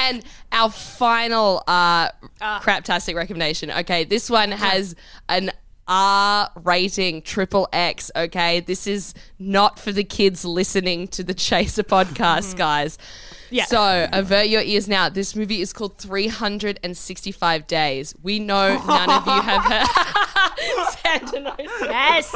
And 0.00 0.22
our 0.52 0.70
final 0.70 1.58
uh, 1.66 2.08
Ah. 2.40 2.60
craptastic 2.62 3.14
recommendation. 3.14 3.70
Okay, 3.70 4.04
this 4.04 4.30
one 4.30 4.50
has 4.52 4.94
an 5.28 5.50
R 5.86 6.50
rating, 6.64 7.22
triple 7.22 7.68
X. 7.72 8.10
Okay, 8.14 8.60
this 8.60 8.86
is 8.86 9.14
not 9.38 9.78
for 9.78 9.90
the 9.92 10.04
kids 10.04 10.44
listening 10.44 11.08
to 11.08 11.24
the 11.24 11.34
Chaser 11.34 11.82
podcast, 11.82 12.56
guys. 12.68 12.98
Yeah. 13.50 13.64
So 13.64 14.08
avert 14.12 14.48
your 14.48 14.60
ears 14.60 14.86
now. 14.88 15.08
This 15.08 15.34
movie 15.34 15.62
is 15.62 15.72
called 15.72 15.96
365 15.98 17.66
Days. 17.66 18.14
We 18.22 18.38
know 18.38 18.76
none 18.86 19.10
of 19.10 19.26
you 19.26 19.40
have 19.40 19.64
heard. 19.64 20.88
Santa 21.02 21.40
knows. 21.40 21.56
Yes. 21.82 22.30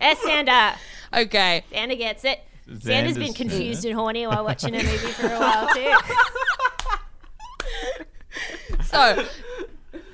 yes, 0.00 0.18
Santa. 0.22 0.74
Okay. 1.14 1.62
Santa 1.70 1.96
gets 1.96 2.24
it. 2.24 2.40
Xander's- 2.66 2.84
Santa's 2.84 3.18
been 3.18 3.34
confused 3.34 3.84
and 3.84 3.94
horny 3.94 4.26
while 4.26 4.42
watching 4.44 4.74
a 4.74 4.82
movie 4.82 4.96
for 4.96 5.26
a 5.26 5.38
while 5.38 5.68
too. 5.74 5.92
So, 8.94 9.26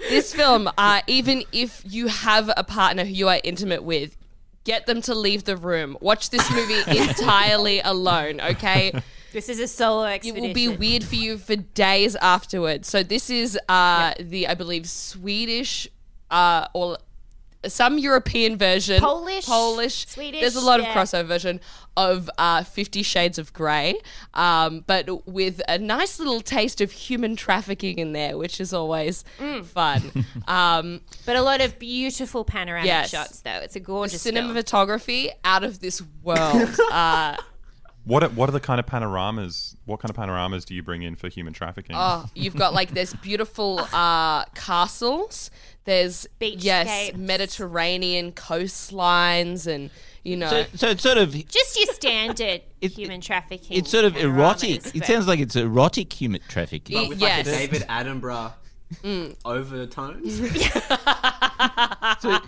this 0.09 0.35
film, 0.35 0.71
uh, 0.79 1.03
even 1.07 1.45
if 1.53 1.83
you 1.85 2.07
have 2.07 2.51
a 2.57 2.65
partner 2.65 3.05
who 3.05 3.13
you 3.13 3.29
are 3.29 3.39
intimate 3.45 3.83
with, 3.83 4.17
get 4.65 4.87
them 4.87 5.03
to 5.03 5.15
leave 5.15 5.45
the 5.45 5.57
room. 5.57 5.99
Watch 6.01 6.31
this 6.31 6.51
movie 6.51 6.81
entirely 6.99 7.81
alone, 7.81 8.41
okay? 8.41 8.93
This 9.33 9.51
is 9.51 9.61
a 9.61 9.69
solo 9.69 10.07
It 10.07 10.35
will 10.35 10.55
be 10.55 10.69
weird 10.69 11.05
for 11.05 11.15
you 11.15 11.37
for 11.37 11.57
days 11.57 12.17
afterwards. 12.17 12.89
So, 12.89 13.03
this 13.03 13.29
is 13.29 13.59
uh, 13.69 14.15
the, 14.19 14.49
I 14.49 14.55
believe, 14.55 14.89
Swedish 14.89 15.87
uh, 16.31 16.67
or 16.73 16.97
some 17.67 17.99
European 17.99 18.57
version. 18.57 19.01
Polish, 19.01 19.45
Polish. 19.45 20.07
Swedish, 20.07 20.41
There's 20.41 20.57
a 20.57 20.61
lot 20.61 20.81
yeah. 20.81 20.89
of 20.89 20.97
crossover 20.97 21.27
version 21.27 21.61
of 21.97 22.31
uh, 22.39 22.63
Fifty 22.65 23.03
Shades 23.03 23.39
of 23.39 23.53
Grey, 23.53 23.95
um, 24.35 24.85
but 24.87 25.27
with 25.29 25.61
a 25.69 25.77
nice 25.79 26.19
little 26.19 26.41
taste 26.41 26.81
of 26.81 26.93
human 26.93 27.37
trafficking 27.37 27.99
in 27.99 28.13
there, 28.13 28.39
which 28.39 28.61
is 28.61 28.73
always 28.73 29.25
Mm. 29.39 29.65
fun. 29.65 30.25
Um, 30.49 31.01
But 31.27 31.37
a 31.37 31.43
lot 31.43 31.61
of 31.61 31.79
beautiful 31.79 32.45
panoramic 32.45 32.87
Yes. 32.87 33.11
shots, 33.11 33.41
though. 33.41 33.59
It's 33.63 33.77
a 33.77 33.81
gorgeous 33.81 34.23
film. 34.23 34.37
cinematography 34.37 35.29
out 35.45 35.65
of 35.65 35.81
this 35.81 36.03
world. 36.23 36.69
uh, 36.93 37.37
What 38.05 38.25
are, 38.25 38.31
what 38.31 38.49
are 38.49 38.53
the 38.53 38.61
kind 38.61 38.81
of 38.81 38.87
panoramas? 38.87 39.77
What 39.85 40.01
kind 40.01 40.09
of 40.11 40.17
panoramas 40.17 40.65
do 40.65 40.75
you 40.75 40.83
bring 40.83 41.03
in 41.03 41.17
for 41.17 41.29
human 41.29 41.53
trafficking? 41.53 41.95
oh, 41.99 42.27
you've 42.35 42.57
got 42.57 42.73
like 42.73 42.93
there's 42.95 43.13
beautiful 43.15 43.81
uh, 43.93 44.45
castles. 44.55 45.51
There's 45.85 46.27
beach 46.39 46.63
yes, 46.65 46.87
Beachscapes. 46.89 47.17
Mediterranean 47.19 48.33
coastlines, 48.33 49.67
and 49.67 49.91
you 50.23 50.37
know. 50.37 50.49
so, 50.51 50.65
so 50.75 50.89
it's 50.89 51.03
sort 51.03 51.19
of 51.19 51.33
Just 51.49 51.79
your 51.79 51.95
standard 51.95 52.63
human 52.81 53.21
trafficking. 53.21 53.77
it's 53.79 53.91
sort 53.91 54.05
of 54.05 54.17
erotic. 54.17 54.95
It 54.95 55.05
sounds 55.05 55.27
like 55.27 55.41
it's 55.41 55.57
erotic 55.57 56.13
human 56.13 56.41
trafficking. 56.49 56.97
Y- 56.97 57.03
But 57.03 57.09
with 57.11 57.21
like 57.21 57.29
yes. 57.45 57.47
a 57.47 57.51
David 57.51 57.83
Attenborough 57.89 58.53
mm. 59.03 59.37
overtones. 59.45 60.41
So 62.21 62.39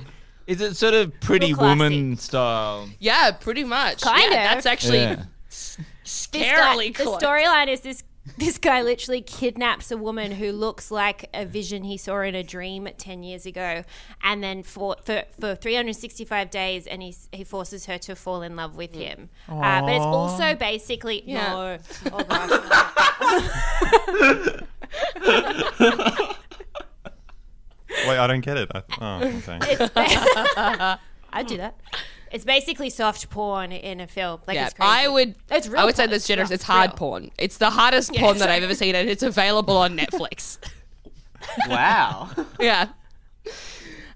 is 0.46 0.61
it 0.61 0.76
sort 0.76 0.94
of 0.94 1.18
Pretty 1.20 1.54
Woman 1.54 2.16
style? 2.16 2.88
yeah, 2.98 3.30
pretty 3.30 3.64
much. 3.64 4.00
Kind 4.02 4.32
yeah, 4.32 4.48
of. 4.50 4.54
That's 4.54 4.66
actually 4.66 4.98
Yeah. 4.98 5.24
This 5.48 5.78
scarily 6.04 6.92
guy, 6.94 7.04
close. 7.04 7.20
The 7.20 7.26
storyline 7.26 7.68
is 7.68 7.80
this 7.80 8.02
this 8.38 8.56
guy 8.58 8.82
literally 8.82 9.20
kidnaps 9.20 9.90
a 9.90 9.96
woman 9.96 10.30
who 10.32 10.52
looks 10.52 10.90
like 10.90 11.28
a 11.35 11.44
vision 11.44 11.82
he 11.85 11.96
saw 11.96 12.20
in 12.20 12.35
a 12.37 12.42
dream 12.42 12.88
10 12.96 13.22
years 13.24 13.46
ago 13.46 13.82
and 14.22 14.44
then 14.44 14.62
for 14.62 14.94
for, 15.04 15.24
for 15.40 15.54
365 15.56 16.50
days 16.50 16.87
and 16.87 17.02
he, 17.02 17.14
he 17.32 17.42
forces 17.42 17.87
her 17.87 17.98
to 17.98 18.14
fall 18.14 18.42
in 18.42 18.54
love 18.54 18.76
with 18.76 18.94
him 18.94 19.28
uh, 19.48 19.80
but 19.80 19.92
it's 19.92 20.04
also 20.04 20.54
basically 20.54 21.22
Yeah. 21.26 21.52
no 21.52 21.78
oh 22.12 22.24
gosh 22.28 22.50
Wait, 28.08 28.18
I 28.18 28.26
don't 28.26 28.40
get 28.40 28.56
it. 28.56 28.68
I, 28.74 28.82
oh, 29.00 29.22
okay. 29.22 29.58
I'd 31.32 31.46
do 31.52 31.56
that 31.58 31.76
it's 32.32 32.44
basically 32.44 32.90
soft 32.90 33.28
porn 33.30 33.70
in 33.72 34.00
a 34.00 34.06
film 34.06 34.40
like 34.46 34.54
yeah, 34.56 34.66
it's 34.66 34.74
crazy. 34.74 34.90
I 34.90 35.08
would. 35.08 35.34
it's 35.50 35.68
real 35.68 35.80
I 35.80 35.84
would 35.84 35.96
say 35.96 36.04
porn. 36.04 36.10
that's 36.10 36.26
generous. 36.26 36.50
real. 36.50 36.54
It's 36.54 36.64
hard 36.64 36.90
real. 36.90 36.96
porn. 36.96 37.30
It's 37.38 37.58
the 37.58 37.70
hardest 37.70 38.14
Yeah, 38.14 38.20
porn 38.20 38.38
that. 38.38 38.48
I've 38.50 38.62
ever 38.62 38.74
seen, 38.74 38.94
and 38.94 39.08
it's 39.08 39.22
available 39.22 39.76
on 39.76 39.96
Netflix. 39.96 40.58
wow. 41.68 42.30
yeah. 42.58 42.88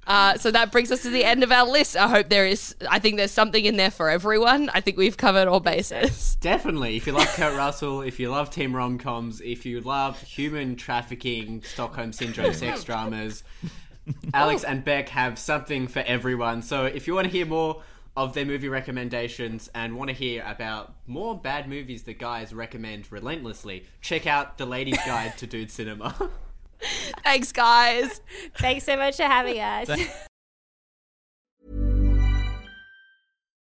Uh, 0.06 0.36
so 0.38 0.52
that 0.52 0.70
brings 0.70 0.92
us 0.92 1.02
to 1.02 1.10
the 1.10 1.24
end 1.24 1.42
of 1.42 1.50
our 1.50 1.66
list. 1.68 1.96
I 1.96 2.08
hope 2.08 2.28
there 2.28 2.46
is. 2.46 2.76
I 2.88 3.00
think 3.00 3.16
there's 3.16 3.32
something 3.32 3.64
in 3.64 3.76
there 3.76 3.90
for 3.90 4.08
everyone. 4.08 4.70
I 4.72 4.80
think 4.80 4.96
we've 4.96 5.16
covered 5.16 5.48
all 5.48 5.58
bases. 5.58 6.36
Definitely. 6.40 6.96
If 6.96 7.08
you 7.08 7.12
love 7.12 7.26
Kurt 7.34 7.56
Russell, 7.56 8.02
if 8.02 8.20
you 8.20 8.30
love 8.30 8.50
team 8.50 8.74
rom 8.74 8.98
coms, 8.98 9.40
if 9.40 9.66
you 9.66 9.80
love 9.80 10.20
human 10.22 10.76
trafficking, 10.76 11.62
Stockholm 11.64 12.12
Syndrome 12.12 12.52
sex 12.54 12.84
dramas, 12.84 13.42
Alex 14.32 14.62
and 14.62 14.84
Bec 14.84 15.08
have 15.08 15.40
something 15.40 15.88
for 15.88 16.00
everyone. 16.06 16.62
So 16.62 16.84
if 16.84 17.08
you 17.08 17.14
want 17.14 17.24
to 17.26 17.32
hear 17.32 17.46
more 17.46 17.82
of 18.16 18.34
their 18.34 18.44
movie 18.44 18.68
recommendations 18.68 19.70
and 19.74 19.96
want 19.96 20.08
to 20.08 20.14
hear 20.14 20.44
about 20.46 20.94
more 21.06 21.38
bad 21.38 21.68
movies 21.68 22.04
that 22.04 22.18
guys 22.18 22.54
recommend 22.54 23.10
relentlessly, 23.12 23.84
check 24.00 24.26
out 24.26 24.58
The 24.58 24.66
Ladies 24.66 24.98
Guide 25.06 25.36
to 25.38 25.46
Dude 25.46 25.70
Cinema. 25.70 26.30
Thanks, 27.24 27.52
guys. 27.52 28.20
thanks 28.58 28.84
so 28.84 28.96
much 28.96 29.16
for 29.16 29.24
having 29.24 29.60
us 29.60 29.88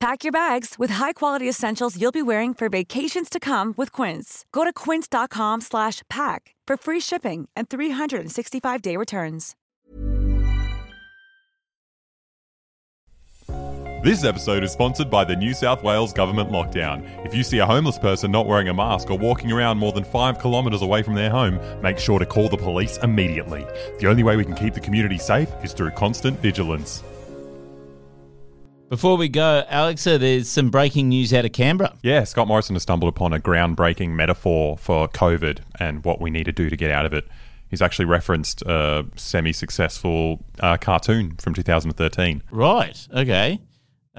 Pack 0.00 0.24
your 0.24 0.32
bags 0.32 0.76
with 0.78 0.88
high-quality 0.88 1.46
essentials 1.46 2.00
you'll 2.00 2.10
be 2.10 2.22
wearing 2.22 2.54
for 2.54 2.70
vacations 2.70 3.28
to 3.28 3.38
come 3.38 3.74
with 3.76 3.92
Quince. 3.92 4.46
Go 4.50 4.64
to 4.64 4.72
quince.com 4.72 5.60
slash 5.60 6.00
pack 6.08 6.54
for 6.66 6.78
free 6.78 7.00
shipping 7.00 7.50
and 7.54 7.68
365-day 7.68 8.96
returns. 8.96 9.54
This 14.02 14.24
episode 14.24 14.64
is 14.64 14.72
sponsored 14.72 15.10
by 15.10 15.24
the 15.24 15.36
New 15.36 15.52
South 15.52 15.82
Wales 15.82 16.14
government 16.14 16.50
lockdown. 16.50 17.06
If 17.26 17.34
you 17.34 17.42
see 17.42 17.58
a 17.58 17.66
homeless 17.66 17.98
person 17.98 18.30
not 18.30 18.46
wearing 18.46 18.68
a 18.68 18.74
mask 18.74 19.10
or 19.10 19.18
walking 19.18 19.52
around 19.52 19.76
more 19.76 19.92
than 19.92 20.04
five 20.04 20.40
kilometres 20.40 20.80
away 20.80 21.02
from 21.02 21.14
their 21.14 21.28
home, 21.28 21.60
make 21.82 21.98
sure 21.98 22.18
to 22.18 22.24
call 22.24 22.48
the 22.48 22.56
police 22.56 22.96
immediately. 23.02 23.66
The 23.98 24.06
only 24.06 24.22
way 24.22 24.36
we 24.36 24.46
can 24.46 24.54
keep 24.54 24.72
the 24.72 24.80
community 24.80 25.18
safe 25.18 25.50
is 25.62 25.74
through 25.74 25.90
constant 25.90 26.40
vigilance. 26.40 27.04
Before 28.90 29.16
we 29.16 29.28
go, 29.28 29.62
Aleksa, 29.70 30.18
there's 30.18 30.48
some 30.48 30.68
breaking 30.68 31.10
news 31.10 31.32
out 31.32 31.44
of 31.44 31.52
Canberra. 31.52 31.96
Yeah, 32.02 32.24
Scott 32.24 32.48
Morrison 32.48 32.74
has 32.74 32.82
stumbled 32.82 33.08
upon 33.08 33.32
a 33.32 33.38
groundbreaking 33.38 34.10
metaphor 34.10 34.76
for 34.76 35.06
COVID 35.06 35.60
and 35.78 36.04
what 36.04 36.20
we 36.20 36.28
need 36.28 36.46
to 36.46 36.52
do 36.52 36.68
to 36.68 36.76
get 36.76 36.90
out 36.90 37.06
of 37.06 37.14
it. 37.14 37.28
He's 37.68 37.80
actually 37.80 38.06
referenced 38.06 38.62
a 38.62 39.06
semi 39.14 39.52
successful 39.52 40.44
uh, 40.58 40.76
cartoon 40.76 41.36
from 41.36 41.54
2013. 41.54 42.42
Right, 42.50 43.06
okay. 43.14 43.60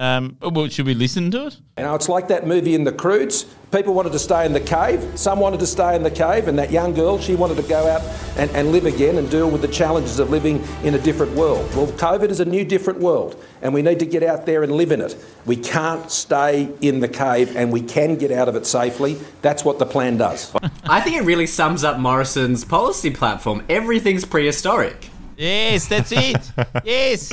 Um, 0.02 0.36
well, 0.42 0.66
should 0.66 0.86
we 0.86 0.94
listen 0.94 1.30
to 1.30 1.46
it? 1.46 1.56
You 1.78 1.84
know, 1.84 1.94
it's 1.94 2.08
like 2.08 2.26
that 2.26 2.44
movie 2.44 2.74
in 2.74 2.82
The 2.82 2.90
Croods. 2.90 3.44
People 3.70 3.94
wanted 3.94 4.10
to 4.10 4.18
stay 4.18 4.44
in 4.44 4.52
the 4.52 4.58
cave. 4.58 5.00
Some 5.14 5.38
wanted 5.38 5.60
to 5.60 5.66
stay 5.66 5.94
in 5.94 6.02
the 6.02 6.10
cave, 6.10 6.48
and 6.48 6.58
that 6.58 6.72
young 6.72 6.92
girl, 6.92 7.20
she 7.20 7.36
wanted 7.36 7.56
to 7.58 7.62
go 7.62 7.86
out 7.86 8.02
and, 8.36 8.50
and 8.50 8.72
live 8.72 8.84
again 8.84 9.16
and 9.16 9.30
deal 9.30 9.48
with 9.48 9.62
the 9.62 9.68
challenges 9.68 10.18
of 10.18 10.28
living 10.28 10.60
in 10.82 10.94
a 10.94 10.98
different 10.98 11.30
world. 11.34 11.72
Well, 11.76 11.86
COVID 11.86 12.30
is 12.30 12.40
a 12.40 12.44
new, 12.44 12.64
different 12.64 12.98
world, 12.98 13.40
and 13.62 13.72
we 13.72 13.80
need 13.80 14.00
to 14.00 14.04
get 14.04 14.24
out 14.24 14.44
there 14.44 14.64
and 14.64 14.72
live 14.72 14.90
in 14.90 15.00
it. 15.00 15.16
We 15.46 15.54
can't 15.54 16.10
stay 16.10 16.68
in 16.80 16.98
the 16.98 17.08
cave, 17.08 17.54
and 17.54 17.70
we 17.70 17.80
can 17.80 18.16
get 18.16 18.32
out 18.32 18.48
of 18.48 18.56
it 18.56 18.66
safely. 18.66 19.18
That's 19.40 19.64
what 19.64 19.78
the 19.78 19.86
plan 19.86 20.16
does. 20.16 20.52
I 20.82 21.00
think 21.00 21.16
it 21.16 21.22
really 21.22 21.46
sums 21.46 21.84
up 21.84 22.00
Morrison's 22.00 22.64
policy 22.64 23.10
platform. 23.10 23.62
Everything's 23.68 24.24
prehistoric. 24.24 25.10
Yes, 25.36 25.86
that's 25.86 26.10
it. 26.10 26.50
yes. 26.84 27.32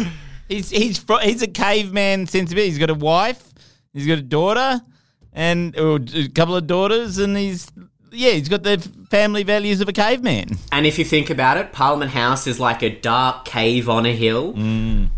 He's 0.50 0.70
he's 0.70 0.98
fro- 0.98 1.20
he's 1.20 1.42
a 1.42 1.48
caveman 1.48 2.28
sensibility. 2.28 2.70
He's 2.70 2.80
got 2.80 2.90
a 2.90 2.96
wife, 2.96 3.54
he's 3.94 4.08
got 4.08 4.18
a 4.18 4.24
daughter, 4.24 4.82
and 5.32 5.78
or 5.80 6.00
a 6.14 6.28
couple 6.28 6.56
of 6.56 6.68
daughters, 6.68 7.20
and 7.20 7.38
he's 7.38 7.72
yeah, 8.12 8.32
he's 8.32 8.50
got 8.50 8.64
the 8.64 8.80
family 9.10 9.44
values 9.44 9.80
of 9.80 9.88
a 9.88 9.94
caveman. 9.94 10.58
And 10.72 10.86
if 10.86 10.98
you 10.98 11.06
think 11.06 11.30
about 11.30 11.58
it, 11.58 11.72
Parliament 11.72 12.12
House 12.12 12.48
is 12.48 12.60
like 12.60 12.82
a 12.82 12.90
dark 12.90 13.46
cave 13.46 13.88
on 13.88 14.06
a 14.06 14.16
hill. 14.16 14.54
Mm. 14.54 15.10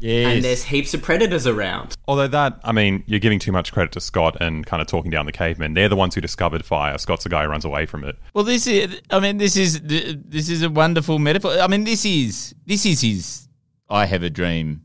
Yes. 0.00 0.34
And 0.34 0.44
there's 0.44 0.64
heaps 0.64 0.92
of 0.92 1.00
predators 1.00 1.46
around. 1.46 1.96
Although 2.06 2.28
that, 2.28 2.60
I 2.62 2.72
mean, 2.72 3.04
you're 3.06 3.20
giving 3.20 3.38
too 3.38 3.52
much 3.52 3.72
credit 3.72 3.92
to 3.92 4.00
Scott 4.02 4.36
and 4.38 4.66
kind 4.66 4.82
of 4.82 4.86
talking 4.86 5.10
down 5.10 5.24
the 5.24 5.32
cavemen. 5.32 5.72
They're 5.72 5.88
the 5.88 5.96
ones 5.96 6.14
who 6.14 6.20
discovered 6.20 6.62
fire. 6.62 6.98
Scott's 6.98 7.24
the 7.24 7.30
guy 7.30 7.44
who 7.44 7.48
runs 7.48 7.64
away 7.64 7.86
from 7.86 8.04
it. 8.04 8.18
Well, 8.34 8.44
this 8.44 8.66
is 8.66 9.00
I 9.10 9.18
mean, 9.18 9.38
this 9.38 9.56
is 9.56 9.80
this 9.80 10.50
is 10.50 10.62
a 10.62 10.68
wonderful 10.68 11.18
metaphor. 11.18 11.52
I 11.52 11.68
mean, 11.68 11.84
this 11.84 12.04
is 12.04 12.54
this 12.66 12.84
is 12.84 13.00
his 13.00 13.48
I 13.88 14.06
have 14.06 14.22
a 14.22 14.30
dream 14.30 14.82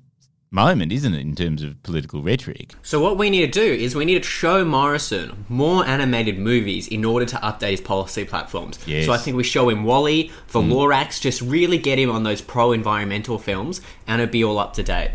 moment, 0.51 0.91
isn't 0.91 1.13
it, 1.13 1.21
in 1.21 1.35
terms 1.35 1.61
of 1.63 1.81
political 1.83 2.21
rhetoric? 2.21 2.73
So 2.81 2.99
what 3.01 3.17
we 3.17 3.29
need 3.29 3.41
to 3.53 3.59
do 3.59 3.63
is 3.83 3.95
we 3.95 4.03
need 4.05 4.23
to 4.23 4.27
show 4.29 4.65
Morrison 4.65 5.45
more 5.47 5.85
animated 5.85 6.39
movies 6.39 6.87
in 6.87 7.05
order 7.05 7.25
to 7.27 7.35
update 7.37 7.71
his 7.71 7.81
policy 7.81 8.25
platforms. 8.25 8.79
Yes. 8.87 9.05
So 9.05 9.11
I 9.13 9.17
think 9.17 9.37
we 9.37 9.43
show 9.43 9.69
him 9.69 9.83
WALL-E, 9.83 10.31
the 10.49 10.59
Mm. 10.59 10.71
Lorax, 10.71 11.21
just 11.21 11.41
really 11.41 11.77
get 11.77 11.99
him 11.99 12.09
on 12.09 12.23
those 12.23 12.41
pro-environmental 12.41 13.37
films, 13.37 13.79
and 14.07 14.21
it'd 14.21 14.31
be 14.31 14.43
all 14.43 14.57
up 14.59 14.73
to 14.73 14.83
date. 14.83 15.11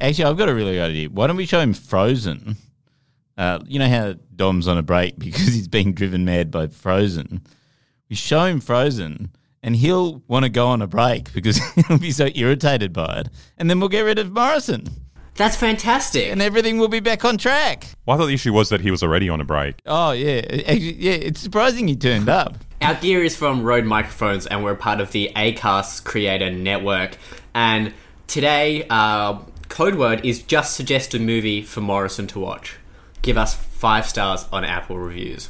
Actually, 0.00 0.24
I've 0.24 0.36
got 0.36 0.48
a 0.48 0.54
really 0.54 0.72
good 0.72 0.90
idea. 0.90 1.08
Why 1.08 1.28
don't 1.28 1.36
we 1.36 1.46
show 1.46 1.60
him 1.60 1.74
Frozen? 1.74 2.56
Uh, 3.38 3.60
you 3.66 3.78
know 3.78 3.88
how 3.88 4.14
Dom's 4.34 4.66
on 4.68 4.76
a 4.78 4.82
break 4.82 5.16
because 5.18 5.46
he's 5.54 5.68
being 5.68 5.94
driven 5.94 6.24
mad 6.24 6.50
by 6.50 6.66
Frozen. 6.66 7.40
We 8.10 8.16
show 8.16 8.44
him 8.46 8.60
Frozen, 8.60 9.30
and 9.62 9.76
he'll 9.76 10.22
want 10.26 10.44
to 10.44 10.48
go 10.48 10.68
on 10.68 10.82
a 10.82 10.86
break 10.86 11.32
because 11.32 11.58
he'll 11.88 11.98
be 11.98 12.10
so 12.10 12.28
irritated 12.34 12.92
by 12.92 13.20
it, 13.20 13.28
and 13.58 13.70
then 13.70 13.80
we'll 13.80 13.88
get 13.88 14.02
rid 14.02 14.18
of 14.18 14.32
Morrison. 14.32 14.88
That's 15.34 15.56
fantastic, 15.56 16.30
and 16.30 16.42
everything 16.42 16.78
will 16.78 16.88
be 16.88 17.00
back 17.00 17.24
on 17.24 17.38
track. 17.38 17.86
Well, 18.04 18.16
I 18.16 18.20
thought 18.20 18.26
the 18.26 18.34
issue 18.34 18.52
was 18.52 18.68
that 18.68 18.82
he 18.82 18.90
was 18.90 19.02
already 19.02 19.28
on 19.28 19.40
a 19.40 19.44
break. 19.44 19.76
Oh 19.86 20.12
yeah, 20.12 20.42
Actually, 20.44 20.94
yeah. 20.94 21.12
It's 21.12 21.40
surprising 21.40 21.88
he 21.88 21.96
turned 21.96 22.28
up. 22.28 22.56
Our 22.82 22.94
gear 22.96 23.22
is 23.22 23.36
from 23.36 23.62
Rode 23.62 23.84
Microphones, 23.84 24.46
and 24.46 24.62
we're 24.62 24.74
part 24.74 25.00
of 25.00 25.12
the 25.12 25.30
Acast 25.36 26.04
Creator 26.04 26.50
Network. 26.50 27.16
And 27.54 27.94
today, 28.26 28.86
uh, 28.90 29.38
code 29.68 29.94
word 29.94 30.24
is 30.24 30.42
just 30.42 30.74
suggest 30.74 31.14
a 31.14 31.18
movie 31.18 31.62
for 31.62 31.80
Morrison 31.80 32.26
to 32.28 32.40
watch. 32.40 32.76
Give 33.22 33.38
us 33.38 33.54
five 33.54 34.06
stars 34.06 34.46
on 34.52 34.64
Apple 34.64 34.98
reviews. 34.98 35.48